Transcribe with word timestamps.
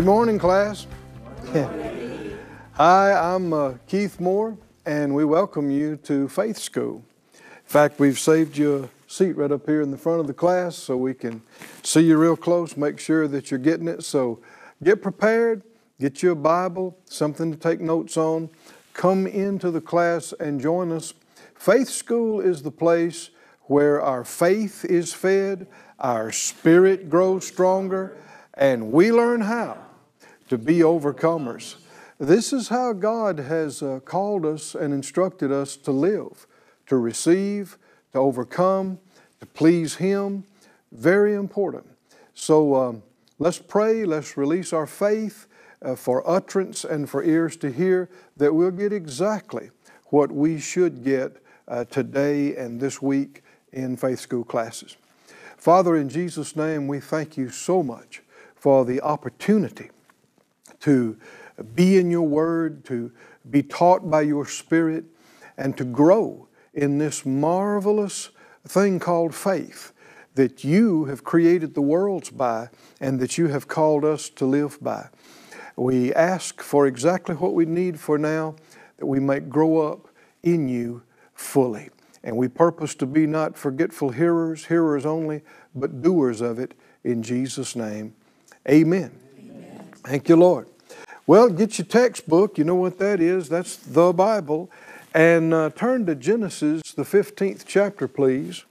Good 0.00 0.06
morning, 0.06 0.38
class. 0.38 0.86
Hi, 2.72 3.34
I'm 3.34 3.52
uh, 3.52 3.74
Keith 3.86 4.18
Moore, 4.18 4.56
and 4.86 5.14
we 5.14 5.26
welcome 5.26 5.70
you 5.70 5.96
to 6.04 6.26
Faith 6.26 6.56
School. 6.56 7.04
In 7.34 7.66
fact, 7.66 8.00
we've 8.00 8.18
saved 8.18 8.56
you 8.56 8.84
a 8.84 9.12
seat 9.12 9.32
right 9.32 9.52
up 9.52 9.66
here 9.66 9.82
in 9.82 9.90
the 9.90 9.98
front 9.98 10.20
of 10.20 10.26
the 10.26 10.32
class 10.32 10.74
so 10.74 10.96
we 10.96 11.12
can 11.12 11.42
see 11.82 12.00
you 12.00 12.16
real 12.16 12.34
close, 12.34 12.78
make 12.78 12.98
sure 12.98 13.28
that 13.28 13.50
you're 13.50 13.60
getting 13.60 13.88
it. 13.88 14.02
So 14.02 14.40
get 14.82 15.02
prepared, 15.02 15.64
get 16.00 16.22
you 16.22 16.30
a 16.30 16.34
Bible, 16.34 16.96
something 17.04 17.52
to 17.52 17.58
take 17.58 17.82
notes 17.82 18.16
on. 18.16 18.48
Come 18.94 19.26
into 19.26 19.70
the 19.70 19.82
class 19.82 20.32
and 20.40 20.62
join 20.62 20.92
us. 20.92 21.12
Faith 21.54 21.90
School 21.90 22.40
is 22.40 22.62
the 22.62 22.70
place 22.70 23.28
where 23.64 24.00
our 24.00 24.24
faith 24.24 24.82
is 24.86 25.12
fed, 25.12 25.66
our 25.98 26.32
spirit 26.32 27.10
grows 27.10 27.46
stronger, 27.46 28.16
and 28.54 28.92
we 28.92 29.12
learn 29.12 29.42
how 29.42 29.76
to 30.50 30.58
be 30.58 30.80
overcomers. 30.80 31.76
This 32.18 32.52
is 32.52 32.68
how 32.68 32.92
God 32.92 33.38
has 33.38 33.84
uh, 33.84 34.00
called 34.04 34.44
us 34.44 34.74
and 34.74 34.92
instructed 34.92 35.52
us 35.52 35.76
to 35.76 35.92
live, 35.92 36.48
to 36.88 36.96
receive, 36.96 37.78
to 38.12 38.18
overcome, 38.18 38.98
to 39.38 39.46
please 39.46 39.94
Him. 39.94 40.42
Very 40.90 41.34
important. 41.34 41.86
So 42.34 42.74
um, 42.74 43.02
let's 43.38 43.60
pray, 43.60 44.04
let's 44.04 44.36
release 44.36 44.72
our 44.72 44.88
faith 44.88 45.46
uh, 45.82 45.94
for 45.94 46.28
utterance 46.28 46.84
and 46.84 47.08
for 47.08 47.22
ears 47.22 47.56
to 47.58 47.70
hear 47.70 48.10
that 48.36 48.52
we'll 48.52 48.72
get 48.72 48.92
exactly 48.92 49.70
what 50.06 50.32
we 50.32 50.58
should 50.58 51.04
get 51.04 51.36
uh, 51.68 51.84
today 51.84 52.56
and 52.56 52.80
this 52.80 53.00
week 53.00 53.44
in 53.72 53.96
faith 53.96 54.18
school 54.18 54.42
classes. 54.42 54.96
Father, 55.56 55.94
in 55.94 56.08
Jesus' 56.08 56.56
name, 56.56 56.88
we 56.88 56.98
thank 56.98 57.36
you 57.36 57.50
so 57.50 57.84
much 57.84 58.20
for 58.56 58.84
the 58.84 59.00
opportunity 59.00 59.90
to 60.80 61.16
be 61.74 61.98
in 61.98 62.10
your 62.10 62.26
word, 62.26 62.84
to 62.86 63.12
be 63.48 63.62
taught 63.62 64.10
by 64.10 64.22
your 64.22 64.46
spirit, 64.46 65.04
and 65.56 65.76
to 65.76 65.84
grow 65.84 66.48
in 66.72 66.98
this 66.98 67.26
marvelous 67.26 68.30
thing 68.66 68.98
called 68.98 69.34
faith 69.34 69.92
that 70.34 70.64
you 70.64 71.06
have 71.06 71.24
created 71.24 71.74
the 71.74 71.82
worlds 71.82 72.30
by 72.30 72.68
and 73.00 73.20
that 73.20 73.36
you 73.36 73.48
have 73.48 73.68
called 73.68 74.04
us 74.04 74.28
to 74.30 74.46
live 74.46 74.78
by. 74.80 75.08
We 75.76 76.14
ask 76.14 76.60
for 76.60 76.86
exactly 76.86 77.34
what 77.34 77.54
we 77.54 77.64
need 77.64 77.98
for 77.98 78.18
now, 78.18 78.56
that 78.98 79.06
we 79.06 79.20
might 79.20 79.50
grow 79.50 79.78
up 79.78 80.08
in 80.42 80.68
you 80.68 81.02
fully. 81.34 81.90
And 82.22 82.36
we 82.36 82.48
purpose 82.48 82.94
to 82.96 83.06
be 83.06 83.26
not 83.26 83.56
forgetful 83.56 84.10
hearers, 84.10 84.66
hearers 84.66 85.06
only, 85.06 85.42
but 85.74 86.02
doers 86.02 86.40
of 86.40 86.58
it 86.58 86.74
in 87.02 87.22
Jesus' 87.22 87.74
name. 87.74 88.14
Amen. 88.68 89.29
Thank 90.04 90.28
you, 90.28 90.36
Lord. 90.36 90.66
Well, 91.26 91.50
get 91.50 91.78
your 91.78 91.86
textbook. 91.86 92.56
You 92.56 92.64
know 92.64 92.74
what 92.74 92.98
that 92.98 93.20
is? 93.20 93.48
That's 93.48 93.76
the 93.76 94.12
Bible. 94.12 94.70
And 95.14 95.52
uh, 95.52 95.70
turn 95.70 96.06
to 96.06 96.14
Genesis, 96.14 96.82
the 96.92 97.02
15th 97.02 97.64
chapter, 97.66 98.08
please. 98.08 98.64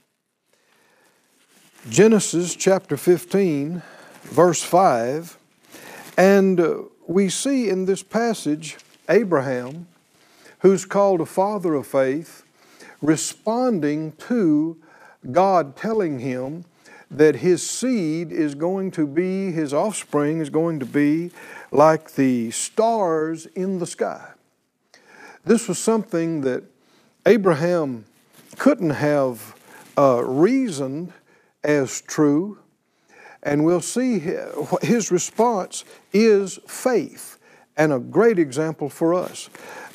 Genesis 1.88 2.54
chapter 2.56 2.96
15, 2.96 3.82
verse 4.24 4.62
5. 4.62 5.38
And 6.18 6.60
uh, 6.60 6.78
we 7.06 7.28
see 7.28 7.68
in 7.68 7.86
this 7.86 8.02
passage 8.02 8.76
Abraham, 9.08 9.86
who's 10.58 10.84
called 10.84 11.20
a 11.20 11.26
father 11.26 11.74
of 11.74 11.86
faith, 11.86 12.42
responding 13.00 14.12
to 14.28 14.76
God 15.30 15.76
telling 15.76 16.18
him 16.18 16.64
that 17.10 17.36
his 17.36 17.68
seed 17.68 18.30
is 18.30 18.54
going 18.54 18.90
to 18.92 19.06
be, 19.06 19.50
his 19.50 19.74
offspring 19.74 20.40
is 20.40 20.50
going 20.50 20.78
to 20.78 20.86
be 20.86 21.30
like 21.72 22.14
the 22.14 22.50
stars 22.52 23.46
in 23.46 23.78
the 23.78 23.86
sky. 23.86 24.30
This 25.44 25.66
was 25.66 25.78
something 25.78 26.42
that 26.42 26.62
Abraham 27.26 28.04
couldn't 28.58 28.90
have 28.90 29.56
uh, 29.98 30.22
reasoned 30.24 31.12
as 31.64 32.00
true, 32.00 32.58
and 33.42 33.64
we'll 33.64 33.80
see 33.80 34.22
his 34.82 35.10
response 35.10 35.84
is 36.12 36.58
faith 36.66 37.38
and 37.76 37.92
a 37.92 37.98
great 37.98 38.38
example 38.38 38.88
for 38.88 39.14
us. 39.14 39.48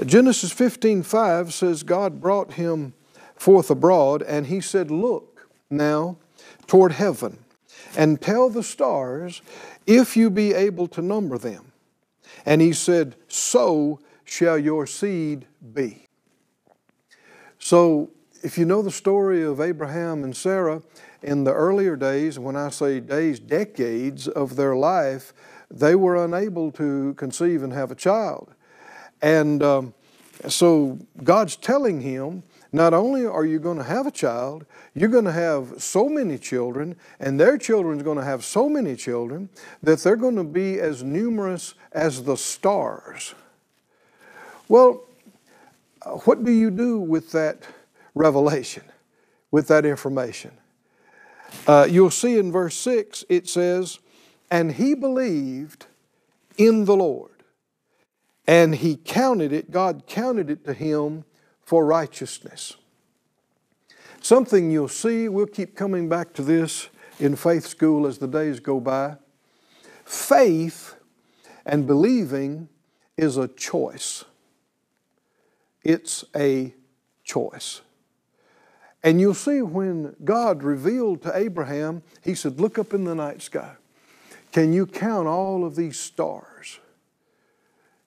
Genesis 0.06 0.52
15:5 0.52 1.52
says 1.52 1.84
God 1.84 2.20
brought 2.20 2.54
him 2.54 2.94
forth 3.36 3.70
abroad 3.70 4.22
and 4.24 4.48
he 4.48 4.60
said, 4.60 4.90
"Look 4.90 5.48
now 5.70 6.18
toward 6.68 6.94
heaven 6.94 7.40
and 7.98 8.22
tell 8.22 8.50
the 8.50 8.64
stars 8.64 9.42
if 9.86 10.18
you 10.18 10.30
be 10.30 10.54
able 10.54 10.88
to 10.88 11.02
number 11.02 11.38
them. 11.38 11.72
And 12.46 12.62
he 12.62 12.74
said, 12.74 13.16
So 13.28 14.00
shall 14.24 14.58
your 14.58 14.88
seed 14.88 15.46
be. 15.74 16.08
So, 17.60 18.12
if 18.44 18.60
you 18.60 18.66
know 18.66 18.84
the 18.84 18.92
story 18.92 19.44
of 19.44 19.60
Abraham 19.60 20.24
and 20.24 20.36
Sarah, 20.36 20.84
in 21.24 21.44
the 21.44 21.54
earlier 21.54 21.96
days, 21.96 22.38
when 22.38 22.56
I 22.56 22.70
say 22.70 23.00
days, 23.00 23.40
decades 23.40 24.28
of 24.28 24.56
their 24.56 24.76
life, 24.76 25.34
they 25.72 25.96
were 25.96 26.24
unable 26.24 26.72
to 26.74 27.16
conceive 27.16 27.64
and 27.64 27.74
have 27.74 27.90
a 27.90 27.96
child. 27.96 28.54
And 29.22 29.64
um, 29.64 29.94
so 30.48 31.00
God's 31.24 31.56
telling 31.56 32.02
him 32.02 32.44
not 32.76 32.94
only 32.94 33.26
are 33.26 33.46
you 33.46 33.58
going 33.58 33.78
to 33.78 33.86
have 33.86 34.06
a 34.06 34.12
child, 34.12 34.66
you're 34.94 35.08
going 35.08 35.24
to 35.24 35.32
have 35.32 35.82
so 35.82 36.10
many 36.10 36.38
children, 36.38 36.98
and 37.22 37.40
their 37.40 37.58
children's 37.58 38.04
going 38.04 38.18
to 38.18 38.24
have 38.24 38.44
so 38.44 38.68
many 38.68 38.98
children 38.98 39.48
that 39.82 40.00
they're 40.00 40.18
going 40.18 40.36
to 40.36 40.44
be 40.44 40.82
as 40.82 41.02
numerous 41.02 41.76
as 41.94 42.24
the 42.24 42.36
stars. 42.36 43.34
Well, 44.68 45.06
what 46.26 46.44
do 46.44 46.52
you 46.52 46.70
do 46.70 47.00
with 47.00 47.32
that 47.32 47.64
revelation, 48.14 48.84
with 49.52 49.70
that 49.70 49.86
information? 49.86 50.52
Uh, 51.66 51.88
you'll 51.90 52.12
see 52.12 52.38
in 52.38 52.52
verse 52.52 52.76
6 52.76 53.24
it 53.30 53.48
says, 53.48 54.00
And 54.52 54.74
he 54.74 54.96
believed 54.96 55.86
in 56.58 56.84
the 56.84 56.96
Lord, 56.98 57.32
and 58.46 58.76
he 58.76 58.98
counted 58.98 59.54
it, 59.54 59.72
God 59.72 60.04
counted 60.08 60.50
it 60.50 60.66
to 60.66 60.74
him 60.74 61.24
for 61.66 61.86
righteousness. 61.86 62.76
Something 64.22 64.72
you'll 64.72 64.88
see, 64.88 65.28
we'll 65.28 65.48
keep 65.48 65.76
coming 65.76 66.08
back 66.08 66.34
to 66.34 66.42
this 66.42 66.90
in 67.20 67.36
faith 67.36 67.66
school 67.66 68.08
as 68.08 68.18
the 68.18 68.28
days 68.28 68.60
go 68.60 68.80
by. 68.80 69.18
Faith 70.04 70.96
and 71.66 71.88
believing 71.88 72.70
is 73.18 73.38
a 73.38 73.48
choice. 73.48 74.24
It's 75.84 76.26
a 76.36 76.74
choice. 77.24 77.82
And 79.04 79.22
you'll 79.22 79.36
see 79.36 79.62
when 79.62 80.16
God 80.24 80.64
revealed 80.64 81.22
to 81.24 81.38
Abraham, 81.38 82.02
He 82.24 82.34
said, 82.34 82.60
Look 82.60 82.80
up 82.80 82.94
in 82.94 83.04
the 83.04 83.14
night 83.14 83.42
sky. 83.42 83.74
Can 84.52 84.74
you 84.74 84.88
count 84.88 85.28
all 85.28 85.64
of 85.64 85.76
these 85.76 86.00
stars? 86.00 86.80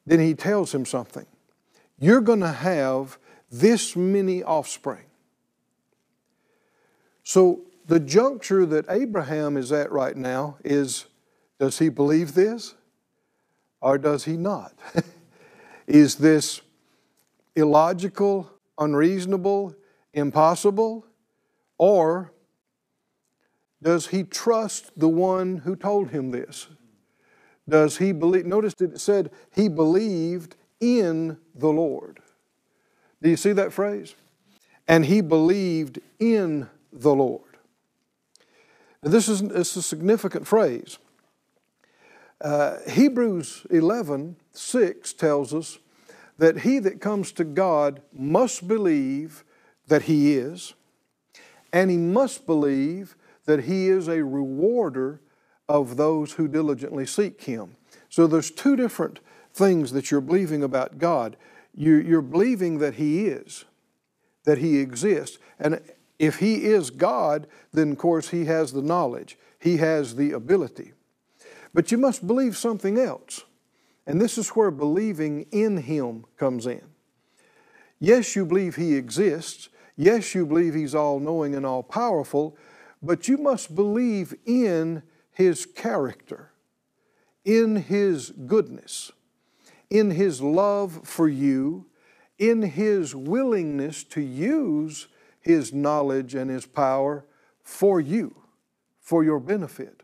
Then 0.04 0.18
He 0.18 0.34
tells 0.34 0.74
him 0.74 0.84
something. 0.84 1.26
You're 2.00 2.20
going 2.20 2.40
to 2.40 2.48
have 2.48 3.18
this 3.50 3.96
many 3.96 4.42
offspring. 4.42 5.04
So, 7.22 7.62
the 7.86 8.00
juncture 8.00 8.66
that 8.66 8.84
Abraham 8.90 9.56
is 9.56 9.72
at 9.72 9.90
right 9.90 10.16
now 10.16 10.58
is 10.62 11.06
does 11.58 11.78
he 11.78 11.88
believe 11.88 12.34
this 12.34 12.74
or 13.80 13.98
does 13.98 14.24
he 14.24 14.36
not? 14.36 14.74
is 15.86 16.16
this 16.16 16.60
illogical, 17.56 18.50
unreasonable, 18.78 19.74
impossible? 20.12 21.06
Or 21.78 22.32
does 23.82 24.08
he 24.08 24.24
trust 24.24 24.90
the 24.98 25.08
one 25.08 25.58
who 25.58 25.76
told 25.76 26.10
him 26.10 26.30
this? 26.30 26.68
Does 27.68 27.98
he 27.98 28.12
believe? 28.12 28.46
Notice 28.46 28.74
it 28.80 28.98
said 29.00 29.30
he 29.54 29.68
believed 29.68 30.56
in 30.80 31.38
the 31.54 31.68
Lord. 31.68 32.20
Do 33.22 33.28
you 33.28 33.36
see 33.36 33.52
that 33.52 33.72
phrase? 33.72 34.14
And 34.86 35.04
he 35.04 35.20
believed 35.20 36.00
in 36.18 36.68
the 36.92 37.14
Lord. 37.14 37.42
Now, 39.02 39.10
this 39.10 39.28
is, 39.28 39.42
is 39.42 39.76
a 39.76 39.82
significant 39.82 40.46
phrase. 40.46 40.98
Uh, 42.40 42.76
Hebrews 42.88 43.66
11 43.70 44.36
6 44.52 45.12
tells 45.14 45.52
us 45.52 45.78
that 46.38 46.60
he 46.60 46.78
that 46.78 47.00
comes 47.00 47.32
to 47.32 47.44
God 47.44 48.00
must 48.12 48.68
believe 48.68 49.44
that 49.88 50.02
he 50.02 50.34
is, 50.34 50.74
and 51.72 51.90
he 51.90 51.96
must 51.96 52.46
believe 52.46 53.16
that 53.46 53.64
he 53.64 53.88
is 53.88 54.08
a 54.08 54.24
rewarder 54.24 55.20
of 55.68 55.96
those 55.96 56.32
who 56.34 56.46
diligently 56.46 57.06
seek 57.06 57.42
him. 57.42 57.76
So 58.08 58.26
there's 58.26 58.50
two 58.50 58.76
different 58.76 59.20
things 59.52 59.92
that 59.92 60.10
you're 60.10 60.20
believing 60.20 60.62
about 60.62 60.98
God 60.98 61.36
you, 61.78 62.18
are 62.18 62.22
believing 62.22 62.78
that 62.78 62.94
He 62.94 63.26
is, 63.26 63.64
that 64.44 64.58
He 64.58 64.78
exists. 64.78 65.38
And 65.60 65.80
if 66.18 66.40
He 66.40 66.64
is 66.64 66.90
God, 66.90 67.46
then 67.72 67.92
of 67.92 67.98
course 67.98 68.30
He 68.30 68.46
has 68.46 68.72
the 68.72 68.82
knowledge, 68.82 69.38
He 69.60 69.76
has 69.76 70.16
the 70.16 70.32
ability. 70.32 70.92
But 71.72 71.92
you 71.92 71.98
must 71.98 72.26
believe 72.26 72.56
something 72.56 72.98
else. 72.98 73.44
And 74.06 74.20
this 74.20 74.38
is 74.38 74.48
where 74.50 74.70
believing 74.70 75.46
in 75.52 75.76
Him 75.76 76.24
comes 76.36 76.66
in. 76.66 76.82
Yes, 78.00 78.34
you 78.34 78.44
believe 78.44 78.76
He 78.76 78.96
exists. 78.96 79.68
Yes, 79.96 80.34
you 80.34 80.46
believe 80.46 80.74
He's 80.74 80.94
all 80.94 81.20
knowing 81.20 81.54
and 81.54 81.64
all 81.64 81.82
powerful, 81.82 82.56
but 83.00 83.28
you 83.28 83.36
must 83.36 83.74
believe 83.74 84.34
in 84.46 85.02
His 85.30 85.64
character, 85.64 86.50
in 87.44 87.76
His 87.76 88.30
goodness, 88.30 89.12
in 89.90 90.10
His 90.10 90.40
love 90.40 91.00
for 91.04 91.28
you, 91.28 91.86
in 92.38 92.62
His 92.62 93.14
willingness 93.14 94.04
to 94.04 94.20
use 94.20 95.08
His 95.40 95.72
knowledge 95.72 96.34
and 96.34 96.50
His 96.50 96.66
power 96.66 97.24
for 97.62 98.00
you, 98.00 98.34
for 99.00 99.24
your 99.24 99.40
benefit. 99.40 100.02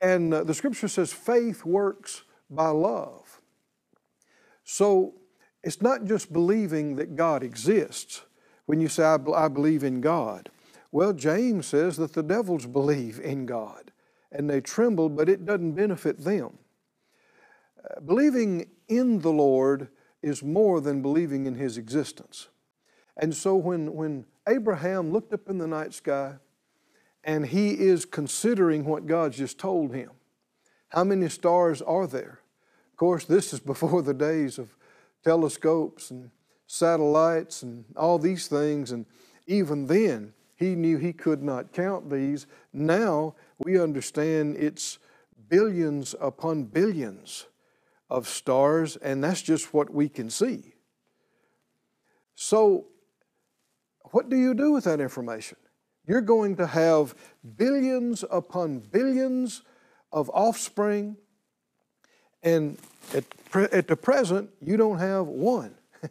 And 0.00 0.34
uh, 0.34 0.44
the 0.44 0.54
scripture 0.54 0.88
says 0.88 1.12
faith 1.12 1.64
works 1.64 2.22
by 2.50 2.68
love. 2.68 3.40
So 4.64 5.14
it's 5.62 5.80
not 5.80 6.04
just 6.04 6.32
believing 6.32 6.96
that 6.96 7.16
God 7.16 7.42
exists 7.42 8.22
when 8.66 8.80
you 8.80 8.88
say, 8.88 9.04
I, 9.04 9.16
I 9.34 9.48
believe 9.48 9.84
in 9.84 10.00
God. 10.00 10.50
Well, 10.90 11.12
James 11.12 11.66
says 11.66 11.96
that 11.96 12.12
the 12.12 12.22
devils 12.22 12.66
believe 12.66 13.18
in 13.20 13.46
God 13.46 13.92
and 14.30 14.48
they 14.48 14.60
tremble, 14.60 15.08
but 15.08 15.28
it 15.28 15.46
doesn't 15.46 15.72
benefit 15.72 16.18
them. 16.18 16.58
Believing 18.04 18.70
in 18.88 19.20
the 19.20 19.32
Lord 19.32 19.88
is 20.22 20.42
more 20.42 20.80
than 20.80 21.02
believing 21.02 21.46
in 21.46 21.54
His 21.54 21.76
existence. 21.76 22.48
And 23.16 23.34
so 23.34 23.56
when, 23.56 23.92
when 23.94 24.24
Abraham 24.48 25.12
looked 25.12 25.32
up 25.32 25.48
in 25.48 25.58
the 25.58 25.66
night 25.66 25.94
sky 25.94 26.34
and 27.24 27.46
he 27.46 27.72
is 27.72 28.04
considering 28.04 28.84
what 28.84 29.06
God's 29.06 29.36
just 29.36 29.58
told 29.58 29.94
him, 29.94 30.10
how 30.88 31.04
many 31.04 31.28
stars 31.28 31.80
are 31.82 32.06
there? 32.06 32.40
Of 32.90 32.96
course, 32.96 33.24
this 33.24 33.52
is 33.52 33.60
before 33.60 34.02
the 34.02 34.14
days 34.14 34.58
of 34.58 34.76
telescopes 35.24 36.10
and 36.10 36.30
satellites 36.66 37.62
and 37.62 37.84
all 37.96 38.18
these 38.18 38.48
things, 38.48 38.92
and 38.92 39.06
even 39.46 39.86
then, 39.86 40.32
he 40.56 40.74
knew 40.74 40.96
he 40.96 41.12
could 41.12 41.42
not 41.42 41.72
count 41.72 42.10
these. 42.10 42.46
Now 42.72 43.34
we 43.58 43.80
understand 43.80 44.56
it's 44.56 44.98
billions 45.48 46.14
upon 46.20 46.64
billions 46.64 47.46
of 48.12 48.28
stars, 48.28 48.96
and 48.96 49.24
that's 49.24 49.40
just 49.40 49.72
what 49.72 49.90
we 49.90 50.06
can 50.06 50.28
see. 50.28 50.74
So, 52.34 52.88
what 54.10 54.28
do 54.28 54.36
you 54.36 54.52
do 54.52 54.72
with 54.72 54.84
that 54.84 55.00
information? 55.00 55.56
You're 56.06 56.20
going 56.20 56.56
to 56.56 56.66
have 56.66 57.14
billions 57.56 58.22
upon 58.30 58.80
billions 58.80 59.62
of 60.12 60.28
offspring, 60.34 61.16
and 62.42 62.76
at, 63.14 63.24
at 63.72 63.88
the 63.88 63.96
present, 63.96 64.50
you 64.60 64.76
don't 64.76 64.98
have 64.98 65.26
one. 65.26 65.74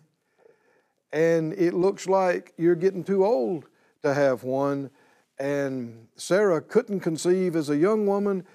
and 1.13 1.53
it 1.53 1.75
looks 1.75 2.07
like 2.07 2.53
you're 2.57 2.73
getting 2.73 3.03
too 3.03 3.23
old 3.23 3.65
to 4.01 4.15
have 4.15 4.43
one. 4.43 4.89
And 5.37 6.07
Sarah 6.15 6.61
couldn't 6.61 7.01
conceive 7.01 7.55
as 7.55 7.69
a 7.69 7.77
young 7.77 8.07
woman. 8.07 8.47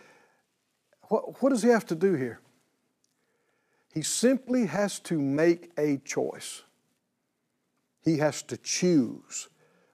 What, 1.02 1.40
what 1.40 1.50
does 1.50 1.62
he 1.62 1.68
have 1.68 1.86
to 1.86 1.94
do 1.94 2.14
here? 2.14 2.40
He 3.96 4.02
simply 4.02 4.66
has 4.66 5.00
to 5.00 5.18
make 5.18 5.70
a 5.78 5.96
choice. 5.96 6.64
He 8.04 8.18
has 8.18 8.42
to 8.42 8.58
choose 8.58 9.48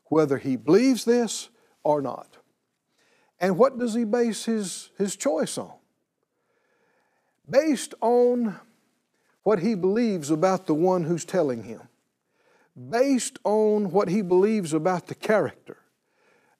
whether 0.06 0.38
he 0.38 0.56
believes 0.56 1.04
this 1.04 1.50
or 1.84 2.02
not. 2.02 2.38
And 3.38 3.56
what 3.56 3.78
does 3.78 3.94
he 3.94 4.02
base 4.02 4.44
his, 4.44 4.90
his 4.99 5.14
choice 5.14 5.56
on? 5.56 5.75
Based 7.49 7.94
on 8.00 8.58
what 9.44 9.60
he 9.60 9.76
believes 9.76 10.32
about 10.32 10.66
the 10.66 10.75
one 10.75 11.05
who's 11.05 11.25
telling 11.25 11.62
him, 11.62 11.82
based 12.90 13.38
on 13.44 13.93
what 13.93 14.08
he 14.08 14.20
believes 14.20 14.75
about 14.75 15.06
the 15.06 15.14
character 15.14 15.76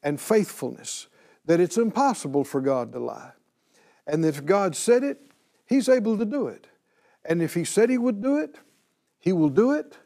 and 0.01 0.21
faithfulness, 0.21 1.09
that 1.47 1.59
it's 1.59 1.77
impossible 1.77 2.45
for 2.45 2.61
God 2.61 2.93
to 2.93 3.01
lie. 3.01 3.33
And 4.07 4.25
if 4.25 4.45
God 4.45 4.77
said 4.77 5.03
it, 5.03 5.21
he's 5.67 5.89
able 5.89 6.17
to 6.19 6.25
do 6.25 6.47
it. 6.47 6.69
And 7.25 7.43
if 7.43 7.55
he 7.55 7.65
said 7.65 7.91
he 7.91 7.99
would 7.99 8.23
do 8.23 8.39
it, 8.39 8.57
he 9.19 9.33
will 9.33 9.49
do 9.49 9.73
it. 9.73 9.97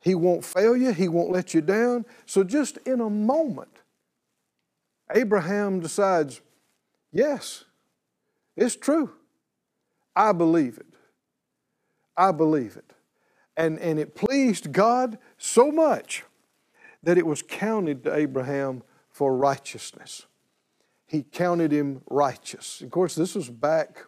He 0.00 0.14
won't 0.14 0.44
fail 0.44 0.76
you, 0.76 0.92
he 0.92 1.08
won't 1.08 1.30
let 1.30 1.54
you 1.54 1.60
down. 1.60 2.04
So 2.26 2.42
just 2.42 2.76
in 2.78 3.00
a 3.00 3.10
moment, 3.10 3.82
Abraham 5.14 5.80
decides, 5.80 6.40
yes, 7.12 7.64
it's 8.56 8.76
true. 8.76 9.12
I 10.14 10.32
believe 10.32 10.78
it. 10.78 10.86
I 12.16 12.32
believe 12.32 12.76
it. 12.76 12.92
And, 13.56 13.78
and 13.78 13.98
it 13.98 14.14
pleased 14.14 14.72
God 14.72 15.18
so 15.38 15.70
much 15.70 16.24
that 17.02 17.18
it 17.18 17.26
was 17.26 17.42
counted 17.42 18.04
to 18.04 18.14
Abraham 18.14 18.82
for 19.10 19.36
righteousness. 19.36 20.26
He 21.06 21.22
counted 21.22 21.72
him 21.72 22.02
righteous. 22.08 22.80
Of 22.80 22.90
course, 22.90 23.14
this 23.14 23.34
was 23.34 23.50
back, 23.50 24.06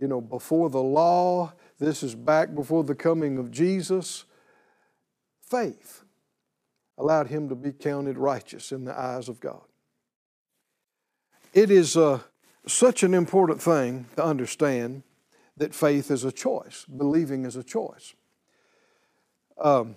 you 0.00 0.08
know, 0.08 0.20
before 0.20 0.70
the 0.70 0.82
law. 0.82 1.52
This 1.78 2.02
is 2.02 2.14
back 2.14 2.54
before 2.54 2.84
the 2.84 2.94
coming 2.94 3.38
of 3.38 3.50
Jesus. 3.50 4.24
Faith 5.40 6.04
allowed 6.96 7.28
him 7.28 7.48
to 7.48 7.54
be 7.54 7.72
counted 7.72 8.18
righteous 8.18 8.72
in 8.72 8.84
the 8.84 8.98
eyes 8.98 9.28
of 9.28 9.40
God. 9.40 9.62
It 11.54 11.70
is 11.70 11.96
uh, 11.96 12.20
such 12.66 13.02
an 13.02 13.14
important 13.14 13.62
thing 13.62 14.06
to 14.16 14.24
understand 14.24 15.02
that 15.56 15.74
faith 15.74 16.10
is 16.10 16.24
a 16.24 16.32
choice, 16.32 16.84
believing 16.84 17.44
is 17.44 17.56
a 17.56 17.64
choice. 17.64 18.14
Um, 19.60 19.96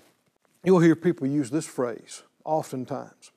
you'll 0.63 0.80
hear 0.80 0.95
people 0.95 1.27
use 1.27 1.50
this 1.50 1.68
phrase 1.68 2.24
oftentimes. 2.45 3.31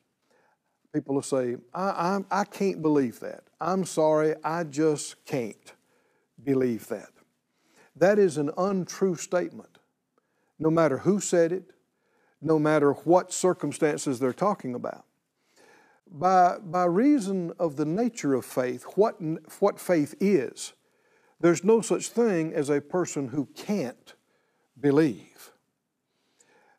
People 0.93 1.17
will 1.17 1.23
say, 1.23 1.57
I, 1.75 1.83
I, 2.31 2.41
I 2.41 2.45
can't 2.45 2.81
believe 2.81 3.21
that. 3.21 3.45
I'm 3.61 3.85
sorry, 3.85 4.35
I 4.45 4.65
just 4.65 5.25
can't 5.25 5.73
believe 6.45 6.89
that. 6.89 7.11
That 7.97 8.19
is 8.19 8.37
an 8.37 8.51
untrue 8.57 9.17
statement. 9.17 9.79
No 10.59 10.71
matter 10.71 10.99
who 10.99 11.21
said 11.21 11.53
it, 11.53 11.73
no 12.41 12.59
matter 12.59 12.93
what 12.93 13.33
circumstances 13.33 14.19
they're 14.19 14.33
talking 14.33 14.75
about 14.75 15.05
by, 16.15 16.59
by 16.63 16.85
reason 16.85 17.53
of 17.59 17.77
the 17.77 17.85
nature 17.85 18.35
of 18.35 18.45
faith, 18.45 18.85
what, 18.95 19.17
what 19.61 19.81
faith 19.81 20.15
is, 20.21 20.73
there's 21.41 21.65
no 21.65 21.81
such 21.81 22.09
thing 22.09 22.55
as 22.55 22.71
a 22.71 22.81
person 22.81 23.29
who 23.29 23.47
can't 23.57 24.15
believe. 24.81 25.51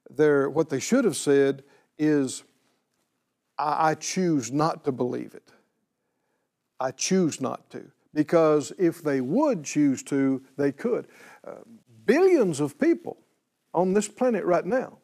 They're, 0.10 0.50
what 0.50 0.70
they 0.70 0.80
should 0.80 1.06
have 1.06 1.18
said 1.18 1.63
is, 2.00 2.44
I, 3.58 3.89
I 3.89 3.96
choose 3.96 4.51
not 4.51 4.86
to 4.86 4.92
believe 4.92 5.34
it. 5.34 5.51
I 6.80 6.92
choose 6.92 7.42
not 7.42 7.70
to. 7.72 7.92
Because 8.15 8.72
if 8.79 9.03
they 9.03 9.22
would 9.22 9.63
choose 9.63 10.01
to, 10.03 10.41
they 10.57 10.72
could. 10.72 11.07
Uh, 11.45 11.57
billions 12.05 12.60
of 12.60 12.79
people 12.79 13.17
on 13.74 13.93
this 13.93 14.07
planet 14.07 14.45
right 14.45 14.65
now 14.65 14.98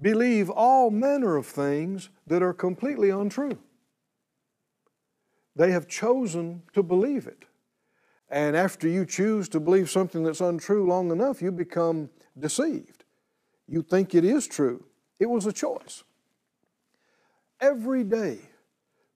believe 0.00 0.50
all 0.50 0.90
manner 0.90 1.36
of 1.36 1.46
things 1.46 2.10
that 2.26 2.42
are 2.42 2.52
completely 2.52 3.08
untrue. 3.08 3.58
They 5.56 5.70
have 5.70 5.88
chosen 5.88 6.62
to 6.74 6.82
believe 6.82 7.26
it. 7.26 7.44
And 8.28 8.56
after 8.56 8.86
you 8.88 9.06
choose 9.06 9.48
to 9.50 9.60
believe 9.60 9.88
something 9.88 10.22
that's 10.22 10.40
untrue 10.40 10.86
long 10.86 11.10
enough, 11.10 11.40
you 11.40 11.50
become 11.50 12.10
deceived. 12.38 13.04
You 13.66 13.82
think 13.82 14.14
it 14.14 14.24
is 14.24 14.46
true. 14.46 14.84
It 15.18 15.26
was 15.26 15.46
a 15.46 15.52
choice. 15.52 16.04
Every 17.60 18.04
day, 18.04 18.38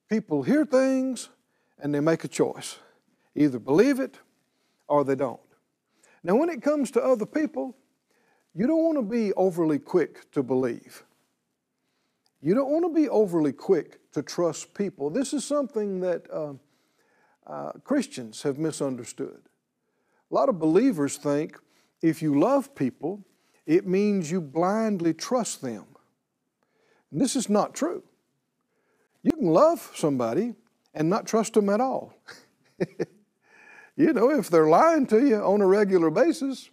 people 0.09 0.43
hear 0.43 0.65
things 0.65 1.29
and 1.79 1.95
they 1.95 2.01
make 2.01 2.25
a 2.25 2.29
choice. 2.29 2.79
Either 3.35 3.59
believe 3.59 4.01
it 4.01 4.19
or 4.89 5.05
they 5.05 5.15
don't. 5.15 5.41
Now, 6.23 6.37
when 6.37 6.51
it 6.51 6.63
comes 6.63 6.91
to 6.93 7.03
other 7.03 7.27
people, 7.27 7.77
you 8.55 8.67
don't 8.67 8.85
want 8.85 8.99
to 8.99 9.03
be 9.03 9.33
overly 9.33 9.79
quick 9.79 10.31
to 10.33 10.43
believe. 10.43 11.03
You 12.41 12.55
don't 12.55 12.71
want 12.71 12.85
to 12.85 13.01
be 13.01 13.09
overly 13.09 13.53
quick 13.53 14.13
to 14.13 14.23
trust 14.23 14.75
people. 14.75 15.11
This 15.11 15.33
is 15.33 15.45
something 15.45 16.01
that 16.01 16.31
uh, 16.31 16.55
uh, 17.47 17.73
Christians 17.85 18.43
have 18.43 18.59
misunderstood. 18.59 19.41
A 20.31 20.35
lot 20.35 20.49
of 20.49 20.59
believers 20.59 21.17
think 21.17 21.59
if 22.03 22.21
you 22.21 22.39
love 22.39 22.75
people, 22.75 23.25
it 23.65 23.87
means 23.87 24.31
you 24.31 24.41
blindly 24.41 25.15
trust 25.15 25.63
them. 25.63 25.87
And 27.11 27.21
this 27.21 27.37
is 27.37 27.49
not 27.49 27.75
true. 27.75 28.03
You 29.23 29.31
can 29.33 29.47
love 29.47 29.93
somebody 29.95 30.55
and 30.95 31.09
not 31.09 31.27
trust 31.27 31.55
them 31.55 31.69
at 31.69 31.81
all. 31.81 32.15
you 33.97 34.13
know, 34.13 34.31
if 34.31 34.49
they're 34.51 34.69
lying 34.69 35.07
to 35.09 35.27
you 35.27 35.37
on 35.37 35.61
a 35.61 35.67
regular 35.67 36.11
basis, 36.11 36.71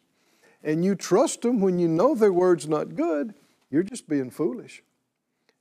and 0.63 0.83
you 0.83 0.95
trust 0.95 1.41
them 1.41 1.61
when 1.61 1.79
you 1.79 1.87
know 1.87 2.15
their 2.15 2.33
word's 2.33 2.67
not 2.67 2.95
good, 2.95 3.33
you're 3.69 3.83
just 3.83 4.07
being 4.09 4.29
foolish 4.29 4.83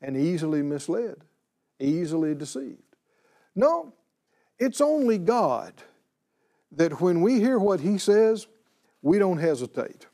and 0.01 0.17
easily 0.17 0.63
misled, 0.63 1.17
easily 1.81 2.35
deceived. 2.35 2.83
No, 3.55 3.93
It's 4.59 4.81
only 4.81 5.19
God 5.19 5.73
that 6.73 7.01
when 7.01 7.21
we 7.23 7.41
hear 7.41 7.59
what 7.59 7.81
He 7.81 7.99
says, 7.99 8.47
we 9.03 9.19
don't 9.19 9.39
hesitate. 9.39 10.07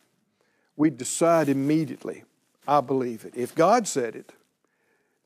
We 0.77 0.91
decide 0.91 1.49
immediately, 1.49 2.25
I 2.69 2.81
believe 2.81 3.25
it. 3.25 3.35
If 3.37 3.55
God 3.55 3.87
said 3.89 4.17
it, 4.17 4.33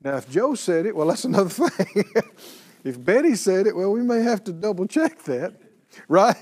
now 0.01 0.17
if 0.17 0.29
Joe 0.29 0.55
said 0.55 0.85
it, 0.85 0.95
well, 0.95 1.07
that's 1.07 1.25
another 1.33 1.49
thing. 1.49 2.05
if 2.83 3.03
Betty 3.03 3.35
said 3.35 3.67
it, 3.67 3.75
well, 3.75 3.91
we 3.91 4.01
may 4.01 4.21
have 4.21 4.43
to 4.45 4.53
double 4.53 4.85
check 4.87 5.23
that, 5.23 5.53
right? 6.07 6.35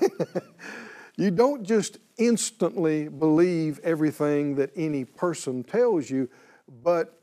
you 1.16 1.30
don't 1.30 1.64
just 1.64 1.98
instantly 2.16 3.08
believe 3.08 3.80
everything 3.82 4.56
that 4.56 4.70
any 4.76 5.04
person 5.04 5.62
tells 5.62 6.10
you, 6.10 6.28
but 6.82 7.20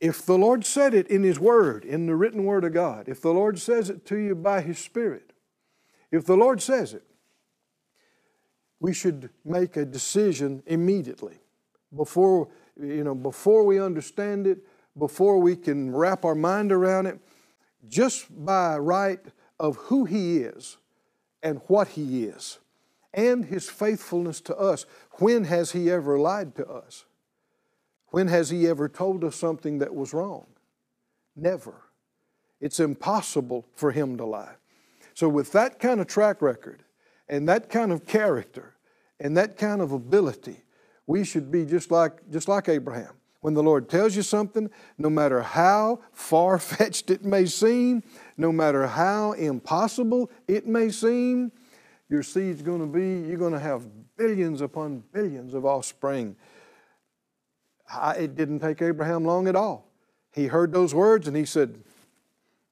if 0.00 0.24
the 0.24 0.38
Lord 0.38 0.64
said 0.64 0.94
it 0.94 1.08
in 1.08 1.22
His 1.22 1.40
Word, 1.40 1.84
in 1.84 2.06
the 2.06 2.14
written 2.14 2.44
Word 2.44 2.64
of 2.64 2.72
God, 2.72 3.08
if 3.08 3.20
the 3.20 3.32
Lord 3.32 3.58
says 3.58 3.90
it 3.90 4.06
to 4.06 4.16
you 4.16 4.34
by 4.34 4.60
His 4.60 4.78
Spirit, 4.78 5.32
if 6.10 6.24
the 6.24 6.36
Lord 6.36 6.62
says 6.62 6.94
it, 6.94 7.02
we 8.80 8.94
should 8.94 9.30
make 9.44 9.76
a 9.76 9.84
decision 9.84 10.62
immediately 10.66 11.38
before, 11.96 12.48
you 12.80 13.02
know, 13.02 13.14
before 13.14 13.64
we 13.64 13.80
understand 13.80 14.46
it, 14.46 14.58
before 14.96 15.38
we 15.38 15.56
can 15.56 15.94
wrap 15.94 16.24
our 16.24 16.34
mind 16.34 16.70
around 16.70 17.06
it, 17.06 17.18
just 17.88 18.26
by 18.44 18.76
right 18.78 19.20
of 19.58 19.76
who 19.76 20.04
He 20.04 20.38
is 20.38 20.76
and 21.42 21.60
what 21.66 21.88
He 21.88 22.24
is 22.24 22.58
and 23.14 23.44
His 23.44 23.68
faithfulness 23.68 24.40
to 24.42 24.56
us. 24.56 24.86
When 25.12 25.44
has 25.44 25.72
He 25.72 25.90
ever 25.90 26.18
lied 26.18 26.54
to 26.56 26.66
us? 26.68 27.04
When 28.08 28.28
has 28.28 28.50
He 28.50 28.66
ever 28.68 28.88
told 28.88 29.24
us 29.24 29.36
something 29.36 29.78
that 29.78 29.94
was 29.94 30.12
wrong? 30.12 30.46
Never. 31.36 31.74
It's 32.60 32.80
impossible 32.80 33.66
for 33.74 33.92
Him 33.92 34.16
to 34.18 34.24
lie. 34.24 34.54
So, 35.14 35.28
with 35.28 35.52
that 35.52 35.78
kind 35.78 36.00
of 36.00 36.06
track 36.06 36.42
record 36.42 36.84
and 37.28 37.48
that 37.48 37.70
kind 37.70 37.92
of 37.92 38.06
character 38.06 38.74
and 39.18 39.36
that 39.36 39.56
kind 39.56 39.80
of 39.80 39.92
ability, 39.92 40.62
we 41.06 41.24
should 41.24 41.50
be 41.50 41.64
just 41.64 41.90
like, 41.90 42.30
just 42.30 42.48
like 42.48 42.68
Abraham. 42.68 43.14
When 43.40 43.54
the 43.54 43.62
Lord 43.62 43.88
tells 43.88 44.16
you 44.16 44.22
something, 44.22 44.68
no 44.96 45.08
matter 45.08 45.42
how 45.42 46.00
far 46.12 46.58
fetched 46.58 47.10
it 47.10 47.24
may 47.24 47.46
seem, 47.46 48.02
no 48.36 48.50
matter 48.50 48.86
how 48.86 49.32
impossible 49.32 50.30
it 50.46 50.66
may 50.66 50.90
seem, 50.90 51.52
your 52.08 52.22
seed's 52.22 52.62
going 52.62 52.80
to 52.80 52.86
be, 52.86 53.28
you're 53.28 53.38
going 53.38 53.52
to 53.52 53.58
have 53.58 53.86
billions 54.16 54.60
upon 54.60 55.04
billions 55.12 55.54
of 55.54 55.64
offspring. 55.64 56.36
it 58.16 58.34
didn't 58.34 58.60
take 58.60 58.82
Abraham 58.82 59.24
long 59.24 59.46
at 59.46 59.54
all. 59.54 59.88
He 60.32 60.46
heard 60.46 60.72
those 60.72 60.94
words 60.94 61.28
and 61.28 61.36
he 61.36 61.44
said, 61.44 61.82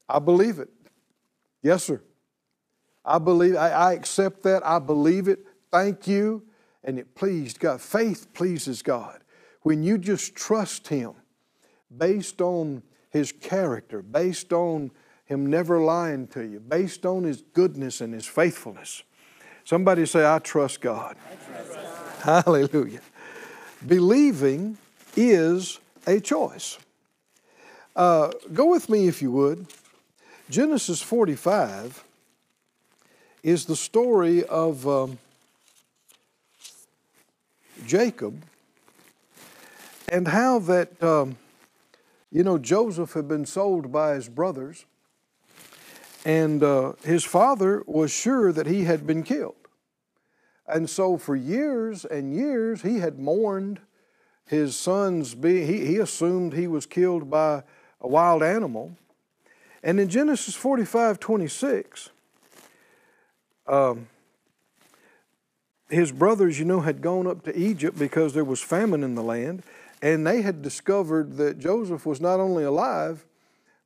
I 0.08 0.18
believe 0.18 0.58
it. 0.58 0.68
Yes, 1.62 1.84
sir. 1.84 2.00
I 3.04 3.18
believe, 3.18 3.56
I, 3.56 3.70
I 3.70 3.92
accept 3.92 4.42
that. 4.44 4.66
I 4.66 4.78
believe 4.78 5.28
it. 5.28 5.40
Thank 5.70 6.06
you. 6.06 6.42
And 6.82 6.98
it 6.98 7.14
pleased 7.14 7.60
God. 7.60 7.80
Faith 7.80 8.32
pleases 8.34 8.82
God. 8.82 9.20
When 9.66 9.82
you 9.82 9.98
just 9.98 10.36
trust 10.36 10.86
Him 10.86 11.14
based 11.98 12.40
on 12.40 12.84
His 13.10 13.32
character, 13.32 14.00
based 14.00 14.52
on 14.52 14.92
Him 15.24 15.46
never 15.46 15.80
lying 15.80 16.28
to 16.28 16.42
you, 16.42 16.60
based 16.60 17.04
on 17.04 17.24
His 17.24 17.42
goodness 17.52 18.00
and 18.00 18.14
His 18.14 18.26
faithfulness. 18.26 19.02
Somebody 19.64 20.06
say, 20.06 20.24
I 20.24 20.38
trust 20.38 20.80
God. 20.80 21.16
I 21.28 21.34
trust 21.52 21.74
God. 22.22 22.44
Hallelujah. 22.44 23.00
Believing 23.84 24.78
is 25.16 25.80
a 26.06 26.20
choice. 26.20 26.78
Uh, 27.96 28.30
go 28.52 28.66
with 28.66 28.88
me, 28.88 29.08
if 29.08 29.20
you 29.20 29.32
would. 29.32 29.66
Genesis 30.48 31.02
45 31.02 32.04
is 33.42 33.64
the 33.64 33.74
story 33.74 34.44
of 34.44 34.86
um, 34.86 35.18
Jacob 37.84 38.44
and 40.08 40.28
how 40.28 40.58
that, 40.60 41.02
um, 41.02 41.36
you 42.30 42.44
know, 42.44 42.58
Joseph 42.58 43.12
had 43.14 43.28
been 43.28 43.46
sold 43.46 43.90
by 43.90 44.14
his 44.14 44.28
brothers, 44.28 44.84
and 46.24 46.62
uh, 46.62 46.92
his 47.04 47.24
father 47.24 47.82
was 47.86 48.10
sure 48.10 48.52
that 48.52 48.66
he 48.66 48.84
had 48.84 49.06
been 49.06 49.22
killed. 49.22 49.54
And 50.68 50.90
so 50.90 51.16
for 51.16 51.36
years 51.36 52.04
and 52.04 52.34
years, 52.34 52.82
he 52.82 52.98
had 52.98 53.18
mourned 53.18 53.80
his 54.46 54.76
son's 54.76 55.34
being, 55.34 55.66
he, 55.66 55.86
he 55.86 55.96
assumed 55.98 56.52
he 56.52 56.66
was 56.66 56.86
killed 56.86 57.30
by 57.30 57.62
a 58.00 58.08
wild 58.08 58.42
animal. 58.42 58.96
And 59.82 60.00
in 60.00 60.08
Genesis 60.08 60.54
45 60.54 61.20
26, 61.20 62.10
um, 63.68 64.08
his 65.88 66.10
brothers, 66.10 66.58
you 66.58 66.64
know, 66.64 66.80
had 66.80 67.00
gone 67.00 67.26
up 67.26 67.44
to 67.44 67.56
Egypt 67.56 67.98
because 67.98 68.34
there 68.34 68.44
was 68.44 68.60
famine 68.60 69.04
in 69.04 69.14
the 69.14 69.22
land, 69.22 69.62
and 70.02 70.26
they 70.26 70.42
had 70.42 70.62
discovered 70.62 71.36
that 71.36 71.58
Joseph 71.58 72.04
was 72.04 72.20
not 72.20 72.40
only 72.40 72.64
alive, 72.64 73.24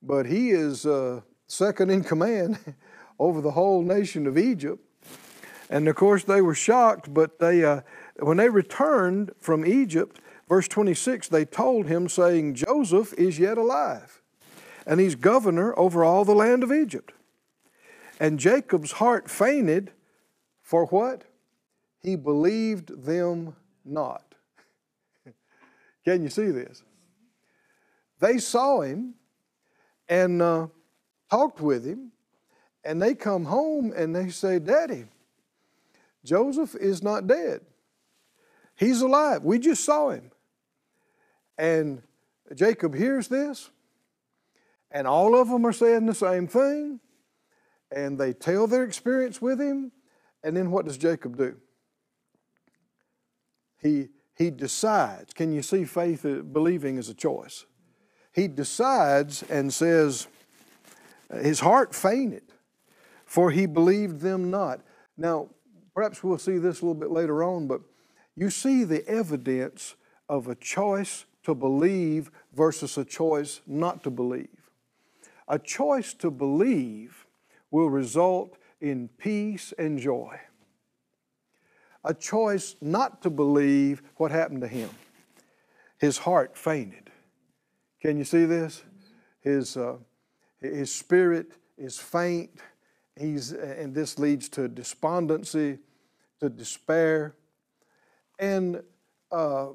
but 0.02 0.26
he 0.26 0.50
is 0.50 0.86
uh, 0.86 1.20
second 1.46 1.90
in 1.90 2.02
command 2.02 2.58
over 3.18 3.40
the 3.40 3.52
whole 3.52 3.82
nation 3.82 4.26
of 4.26 4.38
Egypt. 4.38 4.84
And 5.68 5.86
of 5.88 5.94
course, 5.94 6.24
they 6.24 6.40
were 6.40 6.54
shocked, 6.54 7.14
but 7.14 7.38
they, 7.38 7.64
uh, 7.64 7.82
when 8.18 8.38
they 8.38 8.48
returned 8.48 9.32
from 9.38 9.64
Egypt, 9.64 10.20
verse 10.48 10.66
26, 10.66 11.28
they 11.28 11.44
told 11.44 11.86
him, 11.86 12.08
saying, 12.08 12.54
Joseph 12.54 13.14
is 13.14 13.38
yet 13.38 13.56
alive, 13.56 14.20
and 14.84 14.98
he's 14.98 15.14
governor 15.14 15.78
over 15.78 16.02
all 16.02 16.24
the 16.24 16.34
land 16.34 16.64
of 16.64 16.72
Egypt. 16.72 17.12
And 18.18 18.40
Jacob's 18.40 18.92
heart 18.92 19.30
fainted 19.30 19.92
for 20.60 20.86
what? 20.86 21.24
He 22.02 22.16
believed 22.16 23.04
them 23.04 23.54
not. 23.84 24.29
Can 26.10 26.24
you 26.24 26.28
see 26.28 26.50
this? 26.50 26.82
They 28.18 28.38
saw 28.38 28.80
him 28.80 29.14
and 30.08 30.42
uh, 30.42 30.66
talked 31.30 31.60
with 31.60 31.84
him, 31.84 32.10
and 32.82 33.00
they 33.00 33.14
come 33.14 33.44
home 33.44 33.92
and 33.94 34.16
they 34.16 34.28
say, 34.30 34.58
Daddy, 34.58 35.04
Joseph 36.24 36.74
is 36.74 37.00
not 37.00 37.28
dead. 37.28 37.60
He's 38.74 39.02
alive. 39.02 39.44
We 39.44 39.60
just 39.60 39.84
saw 39.84 40.10
him. 40.10 40.32
And 41.56 42.02
Jacob 42.56 42.96
hears 42.96 43.28
this, 43.28 43.70
and 44.90 45.06
all 45.06 45.40
of 45.40 45.48
them 45.48 45.64
are 45.64 45.72
saying 45.72 46.06
the 46.06 46.14
same 46.14 46.48
thing, 46.48 46.98
and 47.94 48.18
they 48.18 48.32
tell 48.32 48.66
their 48.66 48.82
experience 48.82 49.40
with 49.40 49.60
him. 49.60 49.92
And 50.42 50.56
then 50.56 50.72
what 50.72 50.86
does 50.86 50.98
Jacob 50.98 51.36
do? 51.36 51.54
He, 53.78 54.08
he 54.40 54.50
decides. 54.50 55.34
Can 55.34 55.52
you 55.52 55.60
see 55.60 55.84
faith, 55.84 56.24
uh, 56.24 56.36
believing 56.36 56.96
is 56.96 57.10
a 57.10 57.14
choice? 57.14 57.66
He 58.32 58.48
decides 58.48 59.42
and 59.50 59.70
says, 59.70 60.28
his 61.42 61.60
heart 61.60 61.94
fainted, 61.94 62.44
for 63.26 63.50
he 63.50 63.66
believed 63.66 64.20
them 64.20 64.50
not. 64.50 64.80
Now, 65.18 65.50
perhaps 65.94 66.24
we'll 66.24 66.38
see 66.38 66.56
this 66.56 66.80
a 66.80 66.86
little 66.86 66.98
bit 66.98 67.10
later 67.10 67.44
on, 67.44 67.68
but 67.68 67.82
you 68.34 68.48
see 68.48 68.82
the 68.82 69.06
evidence 69.06 69.94
of 70.26 70.48
a 70.48 70.54
choice 70.54 71.26
to 71.42 71.54
believe 71.54 72.30
versus 72.54 72.96
a 72.96 73.04
choice 73.04 73.60
not 73.66 74.02
to 74.04 74.10
believe. 74.10 74.70
A 75.48 75.58
choice 75.58 76.14
to 76.14 76.30
believe 76.30 77.26
will 77.70 77.90
result 77.90 78.56
in 78.80 79.10
peace 79.18 79.74
and 79.76 79.98
joy. 79.98 80.40
A 82.04 82.14
choice 82.14 82.76
not 82.80 83.22
to 83.22 83.30
believe 83.30 84.02
what 84.16 84.30
happened 84.30 84.62
to 84.62 84.68
him. 84.68 84.90
His 85.98 86.18
heart 86.18 86.56
fainted. 86.56 87.10
Can 88.00 88.16
you 88.16 88.24
see 88.24 88.46
this? 88.46 88.82
His, 89.42 89.76
uh, 89.76 89.96
his 90.60 90.92
spirit 90.94 91.52
is 91.76 91.98
faint. 91.98 92.50
He's, 93.18 93.52
and 93.52 93.94
this 93.94 94.18
leads 94.18 94.48
to 94.50 94.68
despondency, 94.68 95.78
to 96.40 96.48
despair. 96.48 97.34
And 98.38 98.82
uh, 99.30 99.68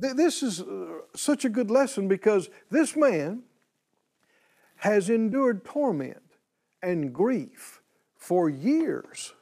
th- 0.00 0.14
this 0.14 0.42
is 0.42 0.60
uh, 0.60 1.02
such 1.14 1.44
a 1.44 1.48
good 1.48 1.70
lesson 1.70 2.08
because 2.08 2.50
this 2.70 2.96
man 2.96 3.44
has 4.76 5.08
endured 5.08 5.64
torment 5.64 6.22
and 6.82 7.12
grief 7.12 7.80
for 8.16 8.48
years 8.48 9.34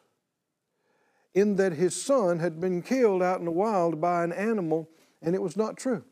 in 1.34 1.56
that 1.56 1.72
his 1.72 2.00
son 2.00 2.38
had 2.38 2.60
been 2.60 2.82
killed 2.82 3.22
out 3.22 3.38
in 3.38 3.44
the 3.44 3.50
wild 3.50 4.00
by 4.00 4.24
an 4.24 4.32
animal 4.32 4.88
and 5.22 5.34
it 5.34 5.42
was 5.42 5.56
not 5.56 5.76
true. 5.76 6.04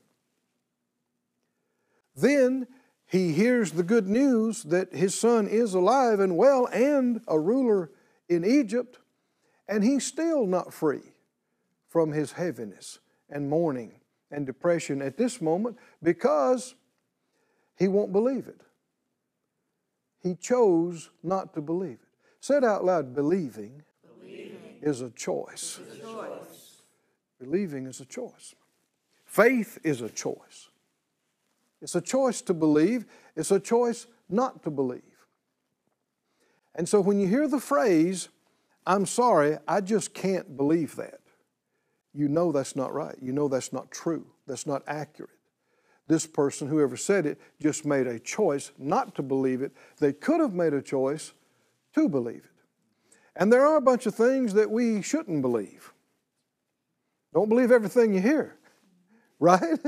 Then 2.15 2.67
he 3.07 3.33
hears 3.33 3.73
the 3.73 3.83
good 3.83 4.09
news 4.09 4.65
that 4.65 4.95
his 4.95 5.19
son 5.19 5.47
is 5.47 5.75
alive 5.75 6.19
and 6.19 6.37
well 6.37 6.67
and 6.73 7.21
a 7.29 7.39
ruler 7.39 7.91
in 8.29 8.45
Egypt, 8.45 8.99
and 9.69 9.85
he's 9.85 10.05
still 10.05 10.47
not 10.47 10.75
free 10.75 11.13
from 11.89 12.13
his 12.13 12.33
heaviness 12.33 12.99
and 13.31 13.49
mourning 13.49 14.01
and 14.31 14.45
depression 14.45 15.01
at 15.03 15.17
this 15.17 15.41
moment 15.41 15.77
because 16.03 16.75
he 17.77 17.87
won't 17.87 18.13
believe 18.13 18.49
it. 18.49 18.61
He 20.23 20.35
chose 20.35 21.11
not 21.23 21.55
to 21.55 21.61
believe 21.61 21.99
it. 22.03 22.09
Said 22.41 22.65
out 22.65 22.85
loud, 22.85 23.15
believing. 23.15 23.83
Is, 24.83 25.01
a 25.01 25.11
choice. 25.11 25.79
is 25.79 25.99
a 25.99 26.03
choice. 26.03 26.83
Believing 27.41 27.87
is 27.87 28.01
a 28.01 28.05
choice. 28.05 28.55
Faith 29.25 29.79
is 29.83 30.01
a 30.01 30.09
choice. 30.09 30.69
It's 31.83 31.95
a 31.95 32.01
choice 32.01 32.41
to 32.43 32.55
believe, 32.55 33.05
it's 33.37 33.51
a 33.51 33.61
choice 33.61 34.07
not 34.29 34.63
to 34.63 34.71
believe. 34.71 35.03
And 36.75 36.89
so 36.89 37.01
when 37.01 37.21
you 37.21 37.27
hear 37.27 37.49
the 37.49 37.61
phrase, 37.61 38.29
I'm 38.87 39.07
sorry, 39.07 39.59
I 39.67 39.81
just 39.81 40.15
can't 40.15 40.57
believe 40.57 40.97
that, 40.97 41.21
you 42.15 42.29
know 42.29 42.51
that's 42.51 42.77
not 42.77 42.95
right. 42.95 43.17
You 43.21 43.33
know 43.33 43.47
that's 43.47 43.73
not 43.73 43.91
true. 43.91 44.27
That's 44.47 44.67
not 44.67 44.83
accurate. 44.87 45.31
This 46.09 46.27
person, 46.27 46.69
whoever 46.69 46.97
said 46.97 47.27
it, 47.27 47.39
just 47.61 47.85
made 47.85 48.07
a 48.07 48.19
choice 48.19 48.71
not 48.79 49.15
to 49.17 49.23
believe 49.23 49.61
it. 49.61 49.73
They 49.99 50.13
could 50.13 50.41
have 50.41 50.55
made 50.55 50.73
a 50.73 50.81
choice 50.81 51.33
to 51.95 52.09
believe 52.09 52.45
it. 52.45 52.56
And 53.37 53.53
there 53.53 53.65
are 53.67 53.77
a 53.77 53.83
bunch 53.83 54.07
of 54.07 54.15
things 54.15 54.55
that 54.55 54.71
we 54.71 55.03
shouldn't 55.03 55.43
believe. 55.43 55.93
Don't 57.35 57.49
believe 57.49 57.71
everything 57.71 58.15
you 58.15 58.21
hear, 58.21 58.57
right? 59.39 59.79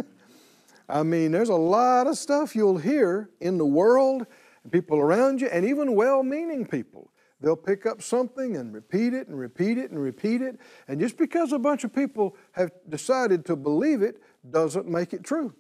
I 0.89 1.03
mean, 1.03 1.33
there's 1.33 1.49
a 1.49 1.55
lot 1.55 2.07
of 2.07 2.19
stuff 2.19 2.55
you'll 2.55 2.79
hear 2.79 3.31
in 3.41 3.59
the 3.59 3.67
world, 3.67 4.27
and 4.63 4.73
people 4.73 4.99
around 4.99 5.41
you, 5.41 5.49
and 5.49 5.65
even 5.65 5.95
well 5.95 6.23
meaning 6.23 6.67
people. 6.67 7.11
They'll 7.41 7.57
pick 7.57 7.87
up 7.87 8.03
something 8.03 8.57
and 8.57 8.75
repeat 8.75 9.15
it 9.15 9.29
and 9.29 9.39
repeat 9.39 9.79
it 9.79 9.91
and 9.91 10.03
repeat 10.03 10.43
it. 10.43 10.59
And 10.89 10.99
just 10.99 11.17
because 11.17 11.53
a 11.53 11.59
bunch 11.59 11.85
of 11.85 11.95
people 11.95 12.37
have 12.53 12.73
decided 12.89 13.45
to 13.47 13.57
believe 13.57 14.03
it 14.03 14.21
doesn't 14.51 14.89
make 14.89 15.13
it 15.13 15.23
true. 15.23 15.55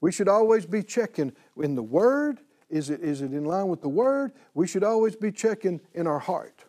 We 0.00 0.10
should 0.10 0.28
always 0.28 0.66
be 0.66 0.82
checking 0.82 1.32
in 1.56 1.76
the 1.76 1.82
Word. 1.82 2.40
Is 2.72 2.88
it, 2.88 3.02
is 3.02 3.20
it 3.20 3.34
in 3.34 3.44
line 3.44 3.68
with 3.68 3.82
the 3.82 3.90
Word? 3.90 4.32
We 4.54 4.66
should 4.66 4.82
always 4.82 5.14
be 5.14 5.30
checking 5.30 5.78
in 5.92 6.06
our 6.06 6.18
heart. 6.18 6.64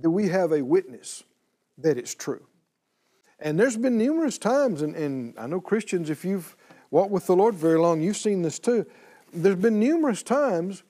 Do 0.00 0.12
we 0.12 0.28
have 0.28 0.52
a 0.52 0.62
witness 0.62 1.24
that 1.78 1.98
it's 1.98 2.14
true? 2.14 2.46
And 3.40 3.58
there's 3.58 3.76
been 3.76 3.98
numerous 3.98 4.38
times, 4.38 4.82
and, 4.82 4.94
and 4.94 5.34
I 5.36 5.48
know 5.48 5.60
Christians, 5.60 6.08
if 6.08 6.24
you've 6.24 6.56
walked 6.92 7.10
with 7.10 7.26
the 7.26 7.34
Lord 7.34 7.56
very 7.56 7.80
long, 7.80 8.00
you've 8.00 8.16
seen 8.16 8.42
this 8.42 8.60
too. 8.60 8.86
There's 9.34 9.56
been 9.56 9.80
numerous 9.80 10.22
times 10.22 10.84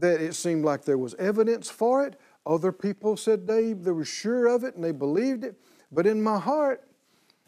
that 0.00 0.22
it 0.22 0.34
seemed 0.34 0.64
like 0.64 0.86
there 0.86 0.96
was 0.96 1.14
evidence 1.16 1.68
for 1.68 2.06
it. 2.06 2.18
Other 2.46 2.72
people 2.72 3.18
said 3.18 3.46
they, 3.46 3.74
they 3.74 3.90
were 3.90 4.06
sure 4.06 4.46
of 4.46 4.64
it 4.64 4.74
and 4.74 4.82
they 4.82 4.92
believed 4.92 5.44
it. 5.44 5.54
But 5.92 6.06
in 6.06 6.22
my 6.22 6.38
heart, 6.38 6.82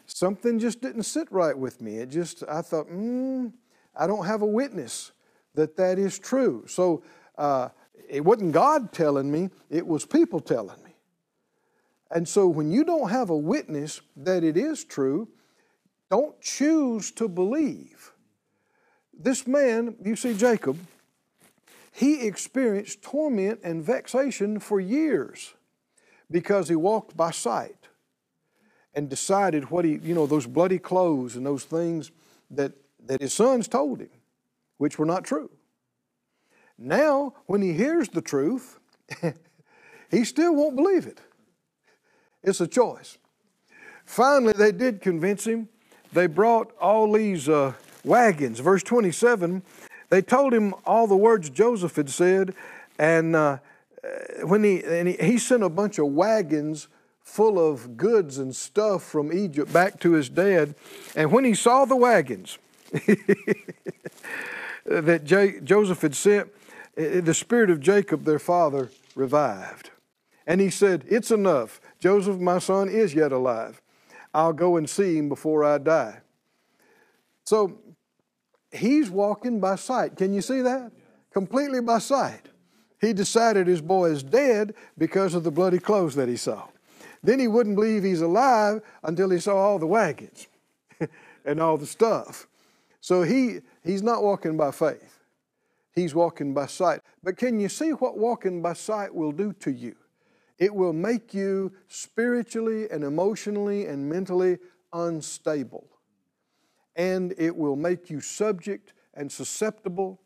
something 0.05 0.59
just 0.59 0.79
didn't 0.79 1.03
sit 1.03 1.31
right 1.31 1.57
with 1.57 1.81
me. 1.81 1.97
It 1.97 2.09
just, 2.09 2.43
I 2.47 2.61
thought, 2.61 2.85
hmm, 2.85 3.47
I 3.95 4.05
don't 4.05 4.27
have 4.27 4.43
a 4.43 4.47
witness 4.47 5.11
that 5.55 5.75
that 5.77 5.99
is 5.99 6.19
true. 6.19 6.65
So 6.67 7.03
uh, 7.37 7.69
it 8.09 8.23
wasn't 8.23 8.51
God 8.51 8.91
telling 8.91 9.31
me, 9.31 9.49
it 9.69 9.85
was 9.85 10.05
people 10.05 10.39
telling 10.39 10.81
me. 10.83 10.91
And 12.09 12.27
so 12.27 12.47
when 12.47 12.71
you 12.71 12.83
don't 12.83 13.09
have 13.09 13.29
a 13.29 13.37
witness 13.37 14.01
that 14.17 14.43
it 14.43 14.57
is 14.57 14.83
true, 14.83 15.29
don't 16.09 16.39
choose 16.41 17.11
to 17.11 17.29
believe. 17.29 18.11
This 19.17 19.47
man, 19.47 19.95
you 20.03 20.15
see 20.15 20.33
Jacob, 20.33 20.77
he 21.91 22.25
experienced 22.25 23.01
torment 23.01 23.59
and 23.63 23.83
vexation 23.83 24.59
for 24.59 24.79
years 24.79 25.53
because 26.29 26.69
he 26.69 26.75
walked 26.75 27.15
by 27.15 27.31
sight 27.31 27.87
and 28.93 29.09
decided 29.09 29.69
what 29.69 29.85
he, 29.85 29.99
you 30.03 30.13
know, 30.13 30.25
those 30.25 30.47
bloody 30.47 30.79
clothes 30.79 31.35
and 31.35 31.45
those 31.45 31.63
things 31.63 32.11
that, 32.49 32.73
that 33.05 33.21
his 33.21 33.33
sons 33.33 33.67
told 33.67 34.01
him, 34.01 34.09
which 34.81 34.97
were 34.97 35.05
not 35.05 35.23
true. 35.23 35.47
Now, 36.75 37.35
when 37.45 37.61
he 37.61 37.73
hears 37.73 38.09
the 38.09 38.19
truth, 38.19 38.79
he 40.09 40.25
still 40.25 40.55
won't 40.55 40.75
believe 40.75 41.05
it. 41.05 41.21
It's 42.41 42.61
a 42.61 42.67
choice. 42.67 43.19
Finally, 44.05 44.53
they 44.53 44.71
did 44.71 44.99
convince 44.99 45.45
him. 45.45 45.69
They 46.13 46.25
brought 46.25 46.75
all 46.81 47.11
these 47.13 47.47
uh, 47.47 47.73
wagons. 48.03 48.59
Verse 48.59 48.81
27, 48.81 49.61
they 50.09 50.23
told 50.23 50.51
him 50.51 50.73
all 50.83 51.05
the 51.05 51.15
words 51.15 51.51
Joseph 51.51 51.95
had 51.95 52.09
said, 52.09 52.55
and 52.97 53.35
uh, 53.35 53.59
when 54.41 54.63
he, 54.63 54.83
and 54.83 55.07
he, 55.07 55.13
he 55.13 55.37
sent 55.37 55.61
a 55.61 55.69
bunch 55.69 55.99
of 55.99 56.07
wagons 56.07 56.87
full 57.19 57.59
of 57.59 57.97
goods 57.97 58.39
and 58.39 58.55
stuff 58.55 59.03
from 59.03 59.31
Egypt 59.31 59.71
back 59.71 59.99
to 59.99 60.13
his 60.13 60.27
dad. 60.27 60.73
And 61.15 61.31
when 61.31 61.43
he 61.43 61.53
saw 61.53 61.85
the 61.85 61.95
wagons 61.95 62.57
Uh, 64.89 65.01
that 65.01 65.23
J- 65.23 65.59
Joseph 65.61 66.01
had 66.01 66.15
sent, 66.15 66.49
uh, 66.97 67.01
uh, 67.01 67.21
the 67.21 67.33
spirit 67.33 67.69
of 67.69 67.79
Jacob, 67.79 68.23
their 68.23 68.39
father, 68.39 68.89
revived. 69.15 69.91
And 70.47 70.59
he 70.59 70.69
said, 70.69 71.05
It's 71.07 71.31
enough. 71.31 71.79
Joseph, 71.99 72.39
my 72.39 72.59
son, 72.59 72.89
is 72.89 73.13
yet 73.13 73.31
alive. 73.31 73.81
I'll 74.33 74.53
go 74.53 74.77
and 74.77 74.89
see 74.89 75.17
him 75.17 75.29
before 75.29 75.63
I 75.63 75.77
die. 75.77 76.21
So 77.45 77.79
he's 78.71 79.09
walking 79.09 79.59
by 79.59 79.75
sight. 79.75 80.15
Can 80.15 80.33
you 80.33 80.41
see 80.41 80.61
that? 80.61 80.91
Completely 81.31 81.81
by 81.81 81.99
sight. 81.99 82.47
He 82.99 83.13
decided 83.13 83.67
his 83.67 83.81
boy 83.81 84.11
is 84.11 84.23
dead 84.23 84.73
because 84.97 85.33
of 85.33 85.43
the 85.43 85.51
bloody 85.51 85.79
clothes 85.79 86.15
that 86.15 86.29
he 86.29 86.37
saw. 86.37 86.67
Then 87.23 87.39
he 87.39 87.47
wouldn't 87.47 87.75
believe 87.75 88.03
he's 88.03 88.21
alive 88.21 88.81
until 89.03 89.29
he 89.29 89.39
saw 89.39 89.57
all 89.57 89.79
the 89.79 89.87
wagons 89.87 90.47
and 91.45 91.59
all 91.59 91.77
the 91.77 91.85
stuff. 91.85 92.47
So 93.01 93.23
he, 93.23 93.61
he's 93.83 94.03
not 94.03 94.23
walking 94.23 94.55
by 94.55 94.71
faith, 94.71 95.25
he's 95.93 96.15
walking 96.15 96.53
by 96.53 96.67
sight. 96.67 97.01
But 97.23 97.35
can 97.35 97.59
you 97.59 97.67
see 97.67 97.89
what 97.89 98.17
walking 98.17 98.61
by 98.61 98.73
sight 98.73 99.13
will 99.13 99.31
do 99.31 99.53
to 99.53 99.71
you? 99.71 99.95
It 100.59 100.73
will 100.73 100.93
make 100.93 101.33
you 101.33 101.73
spiritually 101.87 102.89
and 102.91 103.03
emotionally 103.03 103.87
and 103.87 104.07
mentally 104.07 104.59
unstable. 104.93 105.87
And 106.95 107.33
it 107.37 107.55
will 107.55 107.75
make 107.75 108.11
you 108.11 108.21
subject 108.21 108.93
and 109.15 109.31
susceptible 109.31 110.21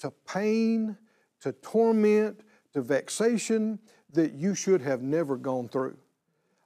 to 0.00 0.12
pain, 0.26 0.98
to 1.40 1.52
torment, 1.52 2.40
to 2.74 2.82
vexation 2.82 3.78
that 4.12 4.34
you 4.34 4.54
should 4.54 4.82
have 4.82 5.00
never 5.00 5.38
gone 5.38 5.68
through 5.68 5.96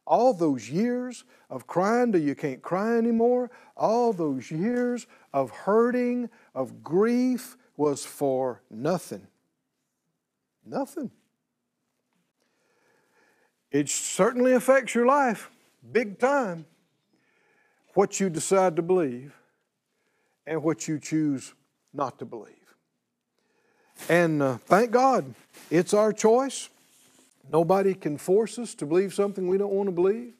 all 0.06 0.34
those 0.34 0.68
years 0.68 1.24
of 1.48 1.66
crying 1.66 2.12
till 2.12 2.20
you 2.20 2.34
can't 2.34 2.62
cry 2.62 2.96
anymore, 2.96 3.50
all 3.76 4.12
those 4.12 4.50
years 4.50 5.06
of 5.32 5.50
hurting, 5.50 6.30
of 6.54 6.82
grief 6.82 7.56
was 7.76 8.04
for 8.04 8.62
nothing. 8.70 9.26
Nothing. 10.64 11.10
It 13.70 13.88
certainly 13.88 14.52
affects 14.52 14.94
your 14.94 15.06
life 15.06 15.50
big 15.90 16.18
time 16.18 16.66
what 17.94 18.20
you 18.20 18.30
decide 18.30 18.76
to 18.76 18.82
believe 18.82 19.34
and 20.46 20.62
what 20.62 20.88
you 20.88 20.98
choose 20.98 21.54
not 21.92 22.18
to 22.18 22.24
believe. 22.24 22.56
And 24.08 24.42
uh, 24.42 24.56
thank 24.58 24.90
God, 24.90 25.34
it's 25.70 25.94
our 25.94 26.12
choice. 26.12 26.68
Nobody 27.52 27.94
can 27.94 28.18
force 28.18 28.58
us 28.58 28.74
to 28.76 28.86
believe 28.86 29.14
something 29.14 29.46
we 29.48 29.58
don't 29.58 29.72
want 29.72 29.88
to 29.88 29.92
believe. 29.92 30.34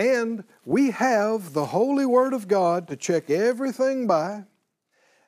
And 0.00 0.44
we 0.64 0.92
have 0.92 1.52
the 1.52 1.66
Holy 1.66 2.06
Word 2.06 2.32
of 2.32 2.48
God 2.48 2.88
to 2.88 2.96
check 2.96 3.28
everything 3.28 4.06
by. 4.06 4.44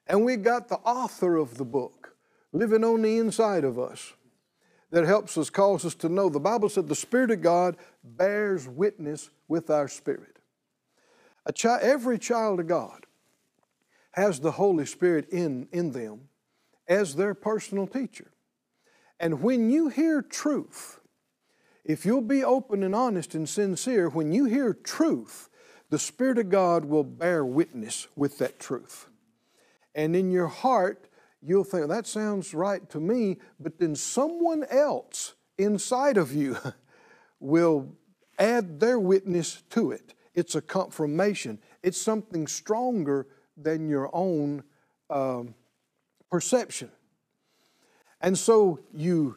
And 0.06 0.24
we 0.24 0.36
got 0.36 0.68
the 0.68 0.78
author 0.78 1.36
of 1.36 1.58
the 1.58 1.64
book 1.66 2.16
living 2.54 2.82
on 2.82 3.02
the 3.02 3.18
inside 3.18 3.64
of 3.64 3.78
us 3.78 4.14
that 4.90 5.04
helps 5.04 5.36
us, 5.36 5.50
cause 5.50 5.84
us 5.84 5.94
to 5.96 6.08
know. 6.08 6.30
The 6.30 6.40
Bible 6.40 6.70
said 6.70 6.88
the 6.88 6.94
Spirit 6.94 7.30
of 7.30 7.42
God 7.42 7.76
bears 8.02 8.66
witness 8.66 9.28
with 9.46 9.68
our 9.68 9.88
spirit. 9.88 10.38
Chi- 11.60 11.80
every 11.82 12.18
child 12.18 12.58
of 12.58 12.66
God 12.66 13.04
has 14.12 14.40
the 14.40 14.52
Holy 14.52 14.86
Spirit 14.86 15.28
in, 15.28 15.68
in 15.70 15.92
them 15.92 16.30
as 16.88 17.14
their 17.14 17.34
personal 17.34 17.86
teacher. 17.86 18.32
And 19.20 19.42
when 19.42 19.68
you 19.68 19.88
hear 19.88 20.22
truth, 20.22 20.98
if 21.84 22.06
you'll 22.06 22.20
be 22.20 22.44
open 22.44 22.82
and 22.82 22.94
honest 22.94 23.34
and 23.34 23.48
sincere, 23.48 24.08
when 24.08 24.32
you 24.32 24.44
hear 24.44 24.72
truth, 24.72 25.48
the 25.90 25.98
Spirit 25.98 26.38
of 26.38 26.48
God 26.48 26.84
will 26.84 27.04
bear 27.04 27.44
witness 27.44 28.08
with 28.16 28.38
that 28.38 28.58
truth. 28.58 29.08
And 29.94 30.16
in 30.16 30.30
your 30.30 30.46
heart, 30.46 31.08
you'll 31.42 31.64
think, 31.64 31.88
that 31.88 32.06
sounds 32.06 32.54
right 32.54 32.88
to 32.90 33.00
me, 33.00 33.38
but 33.60 33.78
then 33.78 33.96
someone 33.96 34.64
else 34.70 35.34
inside 35.58 36.16
of 36.16 36.32
you 36.32 36.56
will 37.40 37.94
add 38.38 38.80
their 38.80 38.98
witness 38.98 39.62
to 39.70 39.90
it. 39.90 40.14
It's 40.34 40.54
a 40.54 40.62
confirmation, 40.62 41.58
it's 41.82 42.00
something 42.00 42.46
stronger 42.46 43.26
than 43.56 43.88
your 43.88 44.08
own 44.14 44.62
um, 45.10 45.54
perception. 46.30 46.90
And 48.22 48.38
so 48.38 48.78
you, 48.94 49.36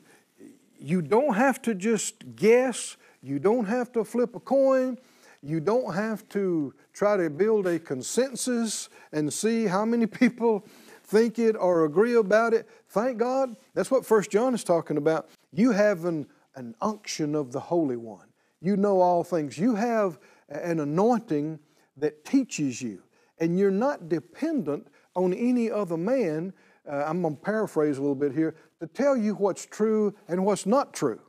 you 0.80 1.02
don't 1.02 1.36
have 1.36 1.62
to 1.64 1.76
just 1.76 2.36
guess, 2.36 2.98
you 3.22 3.40
don't 3.40 3.66
have 3.66 3.92
to 3.94 4.04
flip 4.04 4.36
a 4.36 4.40
coin, 4.40 4.98
you 5.42 5.60
don't 5.60 5.94
have 5.94 6.28
to 6.30 6.74
try 6.94 7.18
to 7.18 7.30
build 7.30 7.68
a 7.68 7.78
consensus 7.78 8.90
and 9.12 9.32
see 9.32 9.66
how 9.66 9.86
many 9.86 10.06
people 10.22 10.66
think 11.04 11.38
it 11.38 11.56
or 11.56 11.86
agree 11.86 12.16
about 12.16 12.54
it. 12.54 12.68
Thank 12.90 13.20
God. 13.20 13.56
That's 13.74 13.92
what 13.92 14.06
First 14.06 14.32
John 14.32 14.54
is 14.56 14.64
talking 14.64 14.98
about. 14.98 15.30
You 15.54 15.72
have 15.72 16.06
an, 16.06 16.28
an 16.56 16.76
unction 16.82 17.36
of 17.36 17.52
the 17.52 17.60
Holy 17.60 17.98
One. 17.98 18.28
You 18.60 18.76
know 18.76 19.02
all 19.02 19.24
things. 19.24 19.58
You 19.58 19.76
have 19.76 20.18
an 20.50 20.80
anointing 20.80 21.60
that 21.98 22.26
teaches 22.26 22.82
you, 22.82 23.04
and 23.40 23.60
you're 23.60 23.72
not 23.72 24.10
dependent 24.10 24.88
on 25.16 25.34
any 25.34 25.70
other 25.70 25.98
man. 25.98 26.54
Uh, 26.90 27.04
I'm 27.06 27.22
going 27.22 27.36
to 27.36 27.42
paraphrase 27.42 27.98
a 27.98 28.02
little 28.02 28.16
bit 28.16 28.32
here 28.32 28.56
to 28.80 28.88
tell 28.88 29.16
you 29.16 29.36
what's 29.36 29.66
true 29.66 30.16
and 30.28 30.46
what's 30.46 30.66
not 30.66 30.94
true. 30.94 31.22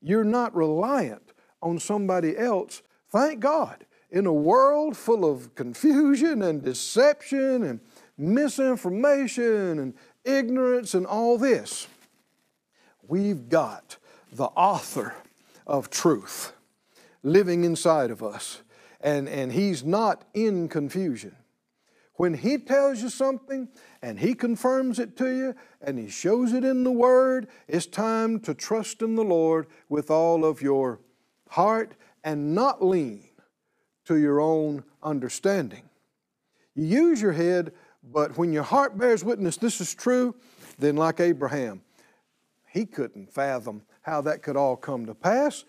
You're 0.00 0.24
not 0.24 0.54
reliant 0.54 1.32
on 1.62 1.78
somebody 1.78 2.36
else. 2.36 2.82
Thank 3.10 3.40
God. 3.40 3.86
In 4.10 4.26
a 4.26 4.32
world 4.32 4.96
full 4.96 5.30
of 5.30 5.54
confusion 5.54 6.42
and 6.42 6.62
deception 6.62 7.62
and 7.62 7.80
misinformation 8.16 9.78
and 9.78 9.94
ignorance 10.24 10.94
and 10.94 11.06
all 11.06 11.38
this, 11.38 11.86
we've 13.06 13.48
got 13.48 13.96
the 14.32 14.44
author 14.44 15.14
of 15.66 15.90
truth 15.90 16.52
living 17.22 17.64
inside 17.64 18.10
of 18.10 18.22
us. 18.22 18.62
And, 19.00 19.28
and 19.28 19.52
he's 19.52 19.84
not 19.84 20.24
in 20.34 20.68
confusion. 20.68 21.36
When 22.16 22.34
he 22.34 22.56
tells 22.58 23.02
you 23.02 23.10
something 23.10 23.68
and 24.00 24.18
he 24.18 24.34
confirms 24.34 24.98
it 24.98 25.16
to 25.18 25.28
you 25.28 25.54
and 25.82 25.98
he 25.98 26.08
shows 26.08 26.52
it 26.52 26.64
in 26.64 26.82
the 26.82 26.90
Word, 26.90 27.48
it's 27.68 27.86
time 27.86 28.40
to 28.40 28.54
trust 28.54 29.02
in 29.02 29.16
the 29.16 29.24
Lord 29.24 29.66
with 29.88 30.10
all 30.10 30.44
of 30.44 30.62
your 30.62 31.00
heart 31.50 31.94
and 32.24 32.54
not 32.54 32.82
lean 32.82 33.28
to 34.06 34.16
your 34.16 34.40
own 34.40 34.84
understanding. 35.02 35.82
You 36.74 36.84
use 36.84 37.20
your 37.20 37.32
head, 37.32 37.72
but 38.02 38.38
when 38.38 38.52
your 38.52 38.62
heart 38.62 38.96
bears 38.96 39.22
witness 39.22 39.56
this 39.56 39.80
is 39.80 39.94
true, 39.94 40.34
then 40.78 40.96
like 40.96 41.20
Abraham, 41.20 41.82
he 42.72 42.86
couldn't 42.86 43.32
fathom 43.32 43.82
how 44.02 44.22
that 44.22 44.42
could 44.42 44.56
all 44.56 44.76
come 44.76 45.06
to 45.06 45.14
pass. 45.14 45.64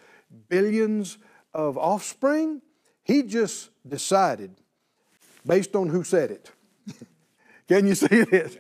Billions 0.50 1.18
of 1.54 1.78
offspring, 1.78 2.62
he 3.04 3.24
just 3.24 3.70
decided 3.88 4.56
based 5.48 5.76
on 5.76 5.90
who 5.90 6.04
said 6.04 6.30
it. 6.30 6.52
Can 7.68 7.88
you 7.88 7.96
see 7.96 8.24
this? 8.24 8.58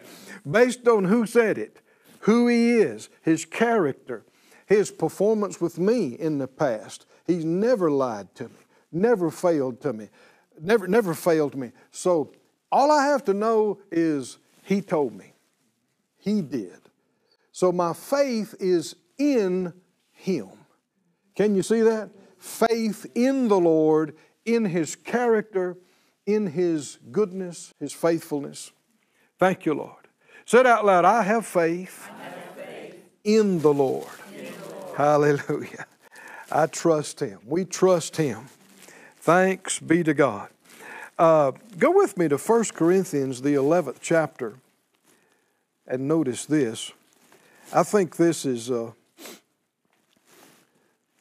Based 0.49 0.87
on 0.87 1.05
who 1.05 1.25
said 1.25 1.57
it, 1.57 1.81
who 2.21 2.47
he 2.47 2.77
is, 2.77 3.09
his 3.21 3.45
character, 3.45 4.25
his 4.65 4.91
performance 4.91 5.61
with 5.61 5.77
me 5.77 6.07
in 6.07 6.37
the 6.37 6.47
past. 6.47 7.05
He's 7.25 7.45
never 7.45 7.91
lied 7.91 8.33
to 8.35 8.45
me, 8.45 8.59
never 8.91 9.29
failed 9.29 9.81
to 9.81 9.93
me, 9.93 10.09
never, 10.59 10.87
never 10.87 11.13
failed 11.13 11.55
me. 11.55 11.71
So 11.91 12.33
all 12.71 12.91
I 12.91 13.05
have 13.07 13.23
to 13.25 13.33
know 13.33 13.79
is 13.91 14.37
he 14.63 14.81
told 14.81 15.13
me. 15.13 15.33
He 16.17 16.41
did. 16.41 16.79
So 17.51 17.71
my 17.71 17.93
faith 17.93 18.55
is 18.59 18.95
in 19.17 19.73
him. 20.11 20.49
Can 21.35 21.55
you 21.55 21.63
see 21.63 21.81
that? 21.81 22.09
Faith 22.37 23.05
in 23.15 23.47
the 23.47 23.59
Lord, 23.59 24.15
in 24.45 24.65
his 24.65 24.95
character, 24.95 25.77
in 26.27 26.47
his 26.47 26.99
goodness, 27.11 27.73
his 27.79 27.93
faithfulness. 27.93 28.71
Thank 29.39 29.65
you, 29.65 29.73
Lord. 29.73 29.95
Said 30.45 30.67
out 30.67 30.85
loud, 30.85 31.05
I 31.05 31.23
have 31.23 31.45
faith, 31.45 32.07
I 32.09 32.23
have 32.23 32.33
faith 32.55 32.95
in, 33.23 33.59
the 33.61 33.73
Lord. 33.73 34.07
in 34.35 34.45
the 34.45 34.75
Lord. 34.75 34.97
Hallelujah. 34.97 35.87
I 36.51 36.67
trust 36.67 37.21
him. 37.21 37.39
We 37.45 37.65
trust 37.65 38.17
him. 38.17 38.47
Thanks 39.17 39.79
be 39.79 40.03
to 40.03 40.13
God. 40.13 40.49
Uh, 41.17 41.51
go 41.79 41.91
with 41.91 42.17
me 42.17 42.27
to 42.27 42.37
1 42.37 42.65
Corinthians, 42.73 43.41
the 43.41 43.55
11th 43.55 43.97
chapter, 44.01 44.53
and 45.87 46.07
notice 46.07 46.45
this. 46.45 46.91
I 47.73 47.83
think 47.83 48.15
this 48.15 48.45
is 48.45 48.69
uh, 48.69 48.91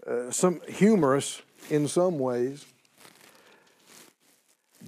uh, 0.06 0.30
some 0.30 0.60
humorous 0.68 1.42
in 1.70 1.88
some 1.88 2.18
ways, 2.18 2.66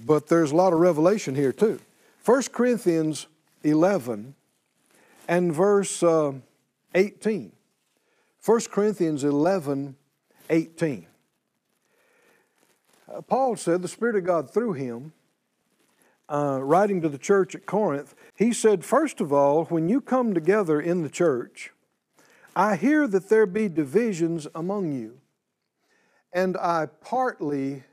but 0.05 0.27
there's 0.27 0.51
a 0.51 0.55
lot 0.55 0.73
of 0.73 0.79
revelation 0.79 1.35
here 1.35 1.51
too. 1.51 1.79
1 2.25 2.43
Corinthians 2.51 3.27
11 3.63 4.35
and 5.27 5.53
verse 5.53 6.01
uh, 6.03 6.33
18. 6.95 7.51
1 8.45 8.61
Corinthians 8.71 9.23
11, 9.23 9.95
18. 10.49 11.07
Uh, 13.11 13.21
Paul 13.21 13.55
said, 13.55 13.81
the 13.81 13.87
Spirit 13.87 14.15
of 14.15 14.23
God 14.23 14.51
through 14.51 14.73
him, 14.73 15.13
uh, 16.29 16.59
writing 16.61 17.01
to 17.01 17.09
the 17.09 17.17
church 17.17 17.55
at 17.55 17.65
Corinth, 17.65 18.15
he 18.35 18.53
said, 18.53 18.85
First 18.85 19.19
of 19.19 19.33
all, 19.33 19.65
when 19.65 19.89
you 19.89 19.99
come 19.99 20.33
together 20.33 20.79
in 20.79 21.01
the 21.01 21.09
church, 21.09 21.71
I 22.55 22.75
hear 22.75 23.07
that 23.07 23.29
there 23.29 23.45
be 23.45 23.67
divisions 23.67 24.47
among 24.53 24.91
you, 24.91 25.19
and 26.31 26.55
I 26.57 26.87
partly 27.01 27.83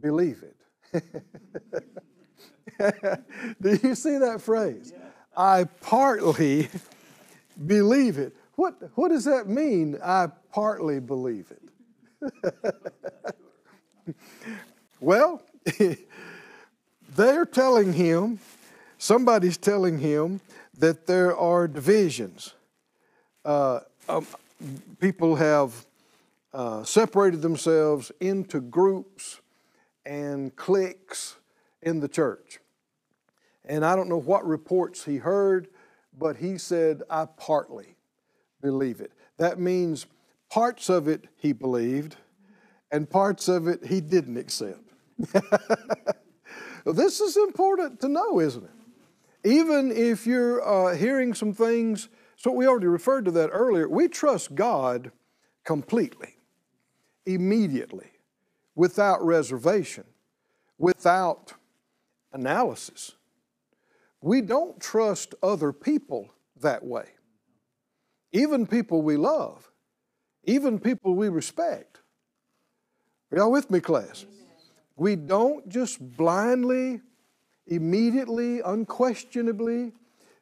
believe 0.00 0.42
it. 0.42 0.56
Do 3.60 3.78
you 3.82 3.94
see 3.94 4.18
that 4.18 4.40
phrase? 4.40 4.92
I 5.36 5.64
partly 5.80 6.68
believe 7.66 8.18
it. 8.18 8.34
What, 8.56 8.74
what 8.94 9.08
does 9.08 9.24
that 9.24 9.48
mean? 9.48 9.98
I 10.02 10.28
partly 10.52 11.00
believe 11.00 11.50
it. 11.50 11.62
well, 15.00 15.42
they're 17.16 17.46
telling 17.46 17.94
him, 17.94 18.38
somebody's 18.98 19.56
telling 19.56 19.98
him 19.98 20.40
that 20.78 21.06
there 21.06 21.36
are 21.36 21.66
divisions. 21.66 22.54
Uh, 23.44 23.80
um, 24.08 24.26
people 25.00 25.36
have 25.36 25.86
uh, 26.52 26.84
separated 26.84 27.42
themselves 27.42 28.12
into 28.20 28.60
groups 28.60 29.40
and 30.04 30.54
cliques 30.56 31.36
in 31.80 32.00
the 32.00 32.08
church. 32.08 32.60
And 33.64 33.84
I 33.84 33.94
don't 33.94 34.08
know 34.08 34.20
what 34.20 34.46
reports 34.46 35.04
he 35.04 35.16
heard, 35.18 35.68
but 36.18 36.36
he 36.36 36.58
said, 36.58 37.02
I 37.08 37.26
partly 37.36 37.96
believe 38.60 39.00
it. 39.00 39.12
That 39.38 39.58
means 39.58 40.06
parts 40.50 40.88
of 40.88 41.08
it 41.08 41.26
he 41.36 41.52
believed, 41.52 42.16
and 42.90 43.08
parts 43.08 43.48
of 43.48 43.68
it 43.68 43.86
he 43.86 44.00
didn't 44.00 44.36
accept. 44.36 44.90
this 46.86 47.20
is 47.20 47.36
important 47.36 48.00
to 48.00 48.08
know, 48.08 48.40
isn't 48.40 48.64
it? 48.64 48.70
Even 49.44 49.90
if 49.90 50.26
you're 50.26 50.62
uh, 50.66 50.94
hearing 50.94 51.34
some 51.34 51.52
things, 51.52 52.08
so 52.36 52.52
we 52.52 52.66
already 52.66 52.86
referred 52.86 53.24
to 53.24 53.30
that 53.32 53.50
earlier, 53.52 53.88
we 53.88 54.08
trust 54.08 54.54
God 54.54 55.10
completely, 55.64 56.36
immediately 57.26 58.11
without 58.74 59.24
reservation, 59.24 60.04
without 60.78 61.54
analysis. 62.32 63.12
We 64.20 64.40
don't 64.40 64.80
trust 64.80 65.34
other 65.42 65.72
people 65.72 66.30
that 66.60 66.84
way. 66.84 67.06
Even 68.32 68.66
people 68.66 69.02
we 69.02 69.16
love, 69.16 69.70
even 70.44 70.78
people 70.78 71.14
we 71.14 71.28
respect. 71.28 72.00
Are 73.30 73.38
y'all 73.38 73.50
with 73.50 73.70
me, 73.70 73.80
class? 73.80 74.24
We 74.96 75.16
don't 75.16 75.68
just 75.68 76.16
blindly, 76.16 77.00
immediately, 77.66 78.60
unquestionably 78.60 79.92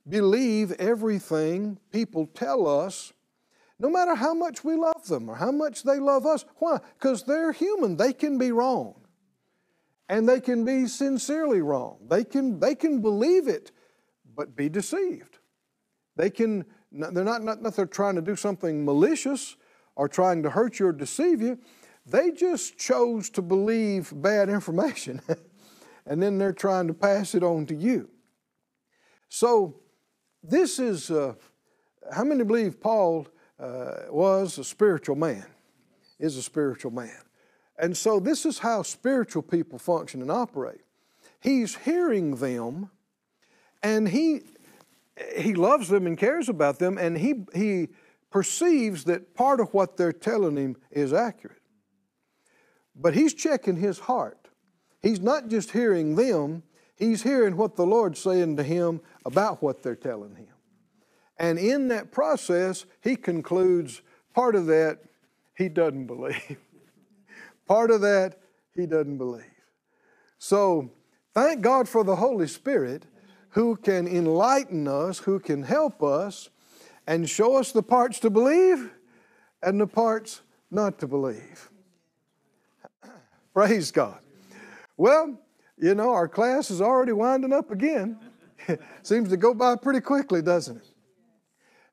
believe 0.08 0.72
everything 0.72 1.78
people 1.92 2.26
tell 2.26 2.66
us 2.66 3.12
no 3.80 3.88
matter 3.88 4.14
how 4.14 4.34
much 4.34 4.62
we 4.62 4.76
love 4.76 5.06
them 5.06 5.28
or 5.28 5.36
how 5.36 5.50
much 5.50 5.82
they 5.82 5.98
love 5.98 6.26
us. 6.26 6.44
Why? 6.58 6.78
Because 6.98 7.24
they're 7.24 7.50
human. 7.50 7.96
They 7.96 8.12
can 8.12 8.36
be 8.36 8.52
wrong. 8.52 8.94
And 10.06 10.28
they 10.28 10.40
can 10.40 10.66
be 10.66 10.86
sincerely 10.86 11.62
wrong. 11.62 11.96
They 12.06 12.24
can, 12.24 12.60
they 12.60 12.74
can 12.74 13.00
believe 13.00 13.48
it, 13.48 13.72
but 14.36 14.54
be 14.54 14.68
deceived. 14.68 15.38
They 16.16 16.28
can, 16.28 16.66
they're 16.92 17.24
not, 17.24 17.42
not 17.42 17.62
that 17.62 17.74
they're 17.74 17.86
trying 17.86 18.16
to 18.16 18.20
do 18.20 18.36
something 18.36 18.84
malicious 18.84 19.56
or 19.96 20.08
trying 20.08 20.42
to 20.42 20.50
hurt 20.50 20.78
you 20.78 20.88
or 20.88 20.92
deceive 20.92 21.40
you. 21.40 21.58
They 22.04 22.32
just 22.32 22.76
chose 22.76 23.30
to 23.30 23.42
believe 23.42 24.12
bad 24.14 24.50
information. 24.50 25.22
and 26.06 26.22
then 26.22 26.36
they're 26.36 26.52
trying 26.52 26.86
to 26.88 26.94
pass 26.94 27.34
it 27.34 27.42
on 27.42 27.64
to 27.66 27.74
you. 27.74 28.10
So, 29.30 29.80
this 30.42 30.78
is, 30.78 31.10
uh, 31.10 31.34
how 32.12 32.24
many 32.24 32.44
believe 32.44 32.80
Paul 32.80 33.26
uh, 33.61 34.07
was 34.11 34.59
a 34.59 34.64
spiritual 34.64 35.16
man, 35.16 35.46
is 36.18 36.37
a 36.37 36.42
spiritual 36.42 36.90
man. 36.90 37.20
And 37.79 37.96
so 37.96 38.20
this 38.20 38.44
is 38.44 38.59
how 38.59 38.83
spiritual 38.83 39.42
people 39.42 39.79
function 39.79 40.23
and 40.23 40.31
operate. 40.31 40.83
He's 41.40 41.77
hearing 41.77 42.37
them 42.37 42.90
and 43.83 44.09
he 44.09 44.42
he 45.37 45.55
loves 45.55 45.88
them 45.88 46.07
and 46.07 46.16
cares 46.16 46.49
about 46.49 46.79
them 46.79 46.99
and 46.99 47.16
he 47.18 47.44
he 47.55 47.88
perceives 48.31 49.05
that 49.05 49.35
part 49.35 49.61
of 49.61 49.73
what 49.73 49.96
they're 49.96 50.12
telling 50.12 50.57
him 50.57 50.77
is 50.90 51.12
accurate. 51.12 51.62
But 52.94 53.14
he's 53.14 53.35
checking 53.35 53.77
his 53.77 53.99
heart. 54.01 54.49
He's 55.03 55.20
not 55.20 55.49
just 55.49 55.70
hearing 55.70 56.14
them, 56.16 56.62
He's 57.01 57.23
hearing 57.23 57.57
what 57.57 57.77
the 57.77 57.87
Lord's 57.87 58.20
saying 58.20 58.59
to 58.59 58.62
him 58.62 59.01
about 59.25 59.62
what 59.62 59.83
they're 59.83 59.96
telling 59.96 60.37
him. 60.37 60.49
And 61.40 61.59
in 61.59 61.88
that 61.88 62.12
process, 62.12 62.85
he 63.00 63.16
concludes 63.16 64.03
part 64.35 64.55
of 64.55 64.66
that 64.66 64.98
he 65.57 65.70
doesn't 65.70 66.07
believe. 66.07 66.59
part 67.66 67.90
of 67.90 68.03
that 68.03 68.38
he 68.76 68.85
doesn't 68.85 69.16
believe. 69.16 69.44
So 70.38 70.90
thank 71.35 71.62
God 71.62 71.88
for 71.88 72.05
the 72.05 72.16
Holy 72.16 72.46
Spirit 72.46 73.07
who 73.50 73.74
can 73.74 74.07
enlighten 74.07 74.87
us, 74.87 75.18
who 75.18 75.40
can 75.40 75.62
help 75.62 76.03
us, 76.03 76.50
and 77.07 77.29
show 77.29 77.57
us 77.57 77.72
the 77.72 77.83
parts 77.83 78.20
to 78.20 78.31
believe 78.31 78.90
and 79.62 79.81
the 79.81 79.87
parts 79.87 80.42
not 80.70 80.98
to 80.98 81.07
believe. 81.07 81.70
Praise 83.55 83.90
God. 83.90 84.18
Well, 84.98 85.40
you 85.79 85.94
know, 85.94 86.12
our 86.12 86.29
class 86.29 86.70
is 86.70 86.83
already 86.83 87.12
winding 87.12 87.55
up 87.55 87.70
again. 87.70 88.18
Seems 89.03 89.31
to 89.31 89.38
go 89.38 89.55
by 89.55 89.76
pretty 89.76 90.00
quickly, 90.00 90.42
doesn't 90.42 90.76
it? 90.76 90.89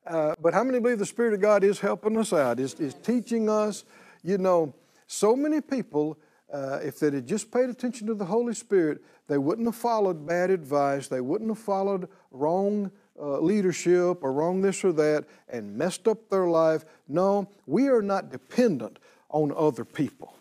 Uh, 0.08 0.34
but 0.40 0.54
how 0.54 0.64
many 0.64 0.80
believe 0.80 0.98
the 0.98 1.06
Spirit 1.06 1.34
of 1.34 1.40
God 1.40 1.62
is 1.62 1.80
helping 1.80 2.16
us 2.16 2.32
out, 2.32 2.58
is, 2.58 2.74
is 2.74 2.94
teaching 2.94 3.50
us? 3.50 3.84
You 4.22 4.38
know, 4.38 4.74
so 5.06 5.36
many 5.36 5.60
people, 5.60 6.18
uh, 6.52 6.78
if 6.82 6.98
they 6.98 7.10
had 7.10 7.26
just 7.26 7.50
paid 7.50 7.68
attention 7.68 8.06
to 8.06 8.14
the 8.14 8.24
Holy 8.24 8.54
Spirit, 8.54 9.02
they 9.26 9.36
wouldn't 9.36 9.68
have 9.68 9.76
followed 9.76 10.26
bad 10.26 10.50
advice, 10.50 11.08
they 11.08 11.20
wouldn't 11.20 11.50
have 11.50 11.58
followed 11.58 12.08
wrong 12.30 12.90
uh, 13.20 13.38
leadership 13.40 14.22
or 14.22 14.32
wrong 14.32 14.62
this 14.62 14.82
or 14.84 14.92
that 14.92 15.26
and 15.48 15.76
messed 15.76 16.08
up 16.08 16.30
their 16.30 16.46
life. 16.46 16.84
No, 17.06 17.48
we 17.66 17.88
are 17.88 18.02
not 18.02 18.30
dependent 18.30 18.98
on 19.28 19.52
other 19.54 19.84
people. 19.84 20.34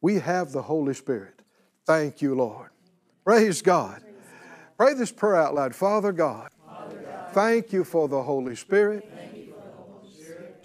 We 0.00 0.16
have 0.16 0.50
the 0.50 0.62
Holy 0.62 0.94
Spirit. 0.94 1.42
Thank 1.86 2.20
you, 2.20 2.34
Lord. 2.34 2.70
Praise 3.24 3.62
God. 3.62 4.02
Pray 4.76 4.94
this 4.94 5.12
prayer 5.12 5.36
out 5.36 5.54
loud. 5.54 5.74
Father 5.74 6.12
God, 6.12 6.50
thank 7.34 7.72
you 7.72 7.82
for 7.82 8.06
the 8.06 8.22
Holy 8.22 8.54
Spirit. 8.54 9.10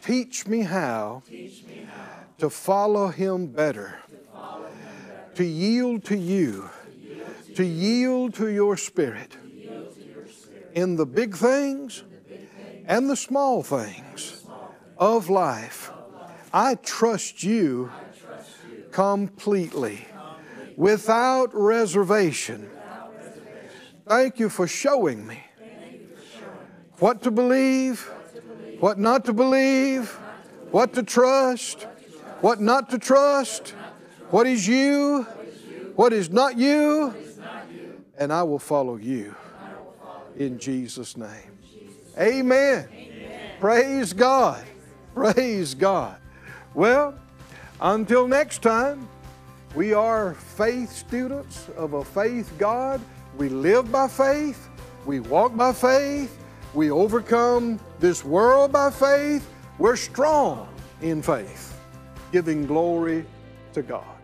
Teach 0.01 0.47
me 0.47 0.61
how 0.61 1.23
to 2.37 2.49
follow 2.49 3.07
Him 3.07 3.47
better, 3.47 3.99
to 5.35 5.43
yield 5.43 6.05
to 6.05 6.15
you, 6.15 6.69
to 7.55 7.65
yield 7.65 8.35
to 8.35 8.47
your 8.47 8.77
Spirit 8.77 9.35
in 10.73 10.95
the 10.95 11.05
big 11.05 11.35
things 11.35 12.03
and 12.85 13.09
the 13.09 13.15
small 13.15 13.63
things 13.63 14.43
of 14.97 15.29
life. 15.29 15.91
I 16.53 16.75
trust 16.75 17.43
you 17.43 17.91
completely, 18.91 20.05
without 20.77 21.49
reservation. 21.53 22.69
Thank 24.07 24.39
you 24.39 24.49
for 24.49 24.67
showing 24.67 25.25
me 25.27 25.43
what 26.99 27.21
to 27.23 27.31
believe, 27.31 28.01
what 28.79 28.99
not 28.99 29.25
to 29.25 29.33
believe, 29.33 30.09
what 30.71 30.93
to 30.93 31.03
trust, 31.03 31.83
what 32.41 32.59
not 32.61 32.89
to 32.89 32.99
trust, 32.99 33.69
what 34.29 34.45
is 34.45 34.67
you, 34.67 35.23
what 35.95 36.13
is 36.13 36.29
not 36.29 36.57
you, 36.57 37.13
and 38.17 38.31
I 38.31 38.43
will 38.43 38.59
follow 38.59 38.97
you 38.97 39.35
in 40.37 40.59
Jesus' 40.59 41.17
name. 41.17 41.57
Amen. 42.17 42.87
Praise 43.59 44.13
God. 44.13 44.63
Praise 45.13 45.73
God. 45.73 46.17
Well, 46.73 47.15
until 47.81 48.27
next 48.27 48.61
time, 48.61 49.07
we 49.75 49.93
are 49.93 50.33
faith 50.33 50.91
students 50.91 51.67
of 51.77 51.93
a 51.93 52.03
faith 52.03 52.51
God. 52.57 53.01
We 53.37 53.49
live 53.49 53.91
by 53.91 54.07
faith. 54.07 54.67
We 55.05 55.19
walk 55.19 55.55
by 55.55 55.73
faith. 55.73 56.37
We 56.73 56.91
overcome 56.91 57.79
this 57.99 58.23
world 58.23 58.71
by 58.71 58.91
faith. 58.91 59.49
We're 59.79 59.95
strong 59.95 60.67
in 61.01 61.21
faith, 61.21 61.79
giving 62.31 62.67
glory 62.67 63.25
to 63.73 63.81
God. 63.81 64.18